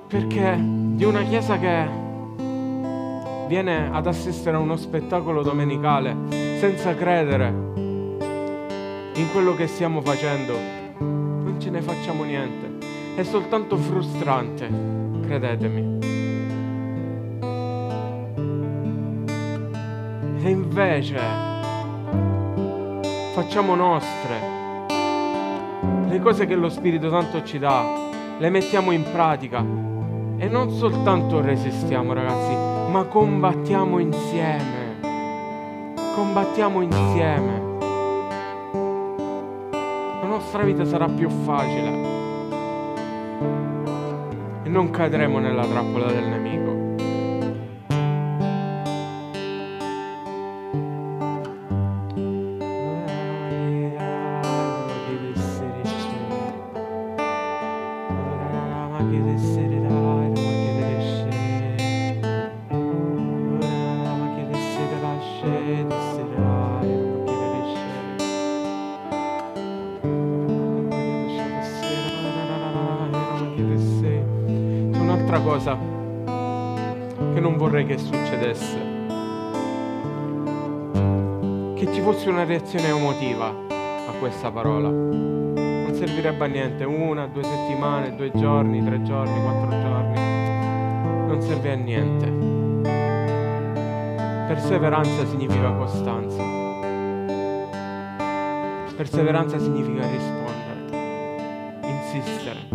Perché 0.09 0.59
di 0.59 1.05
una 1.05 1.23
Chiesa 1.23 1.57
che 1.59 1.89
viene 3.47 3.91
ad 3.93 4.07
assistere 4.09 4.57
a 4.57 4.61
uno 4.61 4.77
spettacolo 4.77 5.43
domenicale 5.43 6.17
senza 6.59 6.95
credere 6.97 7.47
in 7.47 9.29
quello 9.33 9.55
che 9.55 9.69
stiamo 9.69 10.01
facendo, 10.01 10.59
non 10.99 11.57
ce 11.61 11.71
ne 11.71 11.81
facciamo 11.81 12.25
niente. 12.25 12.87
È 13.15 13.23
soltanto 13.23 13.77
frustrante, 13.77 14.69
credetemi. 15.23 15.97
E 20.43 20.51
invece 20.51 21.48
facciamo 23.41 23.77
nostre 23.77 24.57
le 26.09 26.19
cose 26.19 26.45
che 26.45 26.57
lo 26.57 26.69
Spirito 26.69 27.09
Santo 27.09 27.45
ci 27.45 27.61
dà, 27.61 27.85
le 28.37 28.51
mettiamo 28.51 28.91
in 28.91 29.05
pratica 29.13 29.61
e 29.61 30.49
non 30.49 30.73
soltanto 30.73 31.41
resistiamo 31.41 32.13
ragazzi, 32.15 32.53
ma 32.91 33.05
combattiamo 33.05 34.01
insieme. 34.01 34.97
Combattiamo 36.17 36.81
insieme. 36.81 37.63
La 40.21 40.27
nostra 40.27 40.65
vita 40.65 40.85
sarà 40.85 41.07
più 41.07 41.29
facile 41.29 41.91
e 44.65 44.69
non 44.69 44.91
cadremo 44.91 45.39
nella 45.39 45.65
trappola 45.65 46.07
del 46.07 46.25
nemico. 46.25 46.78
Succedesse. 77.99 78.97
Che 81.75 81.93
ci 81.93 82.01
fosse 82.01 82.29
una 82.29 82.45
reazione 82.45 82.89
emotiva 82.89 83.49
a 83.49 84.13
questa 84.19 84.51
parola. 84.51 84.89
Non 84.89 85.91
servirebbe 85.93 86.45
a 86.45 86.49
niente, 86.49 86.85
una, 86.85 87.27
due 87.27 87.43
settimane, 87.43 88.15
due 88.17 88.31
giorni, 88.35 88.85
tre 88.85 89.03
giorni, 89.03 89.43
quattro 89.43 89.71
giorni. 89.81 90.15
Non 91.27 91.43
serve 91.43 91.73
a 91.73 91.77
niente. 91.77 92.27
Perseveranza 94.49 95.27
significa 95.27 95.73
costanza. 95.73 96.43
Perseveranza 98.97 99.59
significa 99.59 100.01
rispondere, 100.09 100.89
insistere, 101.83 102.68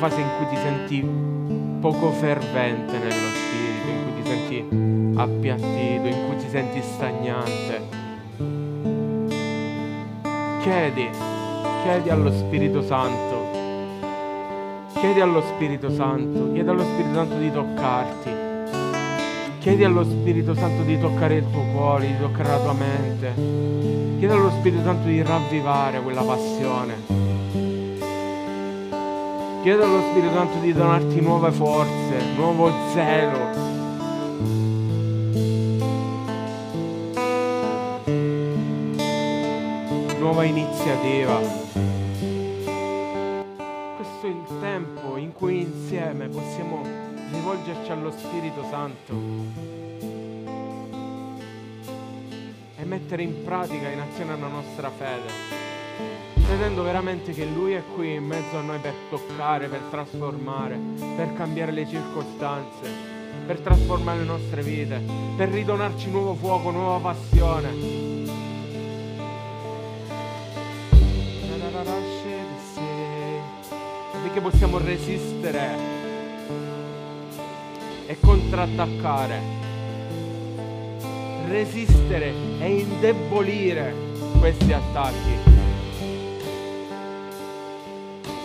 fase 0.00 0.18
in 0.18 0.28
cui 0.38 0.48
ti 0.48 0.56
senti 0.56 1.06
poco 1.78 2.10
fervente 2.12 2.96
nello 2.96 3.12
spirito, 3.12 3.88
in 3.90 4.02
cui 4.02 4.22
ti 4.22 4.28
senti 4.28 5.18
appiattito, 5.20 6.06
in 6.06 6.26
cui 6.26 6.36
ti 6.38 6.48
senti 6.48 6.80
stagnante, 6.80 7.82
chiedi, 10.62 11.06
chiedi 11.82 12.08
allo 12.08 12.32
Spirito 12.32 12.80
Santo, 12.80 13.48
chiedi 14.94 15.20
allo 15.20 15.42
Spirito 15.42 15.90
Santo, 15.90 16.50
chiedi 16.50 16.68
allo 16.70 16.82
Spirito 16.82 17.14
Santo 17.14 17.36
di 17.36 17.52
toccarti 17.52 18.48
Chiedi 19.58 19.84
allo 19.84 20.04
Spirito 20.04 20.54
Santo 20.54 20.82
di 20.84 20.98
toccare 20.98 21.34
il 21.34 21.44
tuo 21.52 21.60
cuore, 21.74 22.06
di 22.06 22.18
toccare 22.18 22.48
la 22.48 22.58
tua 22.60 22.72
mente. 22.72 23.34
Chiedi 24.18 24.32
allo 24.32 24.48
Spirito 24.48 24.82
Santo 24.82 25.06
di 25.08 25.22
ravvivare 25.22 26.00
quella 26.00 26.22
passione. 26.22 27.19
Chiedi 29.62 29.82
allo 29.82 30.00
Spirito 30.10 30.32
Santo 30.32 30.58
di 30.60 30.72
donarti 30.72 31.20
nuove 31.20 31.50
forze, 31.52 32.32
nuovo 32.34 32.72
zelo. 32.94 33.58
Nuova 40.18 40.44
iniziativa. 40.44 41.36
Questo 43.96 44.22
è 44.22 44.28
il 44.28 44.60
tempo 44.60 45.18
in 45.18 45.34
cui 45.34 45.60
insieme 45.60 46.28
possiamo 46.28 46.82
rivolgerci 47.30 47.90
allo 47.92 48.12
Spirito 48.12 48.64
Santo 48.70 49.14
e 52.78 52.84
mettere 52.86 53.22
in 53.22 53.44
pratica, 53.44 53.90
in 53.90 54.00
azione 54.00 54.38
la 54.38 54.48
nostra 54.48 54.88
fede, 54.88 55.28
credendo 56.50 56.82
veramente 56.82 57.30
che 57.30 57.44
Lui 57.44 57.74
è 57.74 57.82
qui 57.94 58.14
in 58.14 58.24
mezzo 58.24 58.58
a 58.58 58.60
noi 58.60 58.80
per 58.80 58.92
toccare, 59.08 59.68
per 59.68 59.82
trasformare, 59.88 60.76
per 61.14 61.32
cambiare 61.34 61.70
le 61.70 61.86
circostanze, 61.86 62.90
per 63.46 63.60
trasformare 63.60 64.18
le 64.18 64.24
nostre 64.24 64.60
vite, 64.60 65.00
per 65.36 65.48
ridonarci 65.48 66.10
nuovo 66.10 66.34
fuoco, 66.34 66.72
nuova 66.72 67.12
passione. 67.12 67.68
Perché 74.22 74.40
possiamo 74.40 74.78
resistere 74.78 75.68
e 78.06 78.16
contrattaccare, 78.18 79.40
resistere 81.46 82.34
e 82.58 82.80
indebolire 82.80 83.94
questi 84.40 84.72
attacchi. 84.72 85.49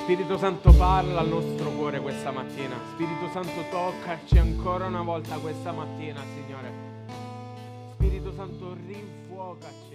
Spirito 0.06 0.38
Santo 0.38 0.72
parla 0.72 1.22
al 1.22 1.30
nostro 1.30 1.72
cuore 1.72 2.00
questa 2.00 2.30
mattina. 2.30 2.80
Spirito 2.94 3.28
Santo 3.34 3.66
toccaci 3.72 4.38
ancora 4.38 4.86
una 4.86 5.02
volta 5.02 5.36
questa 5.40 5.72
mattina, 5.72 6.22
Signore. 6.36 6.72
Spirito 7.96 8.32
Santo 8.32 8.76
rinfuocaci. 8.86 9.95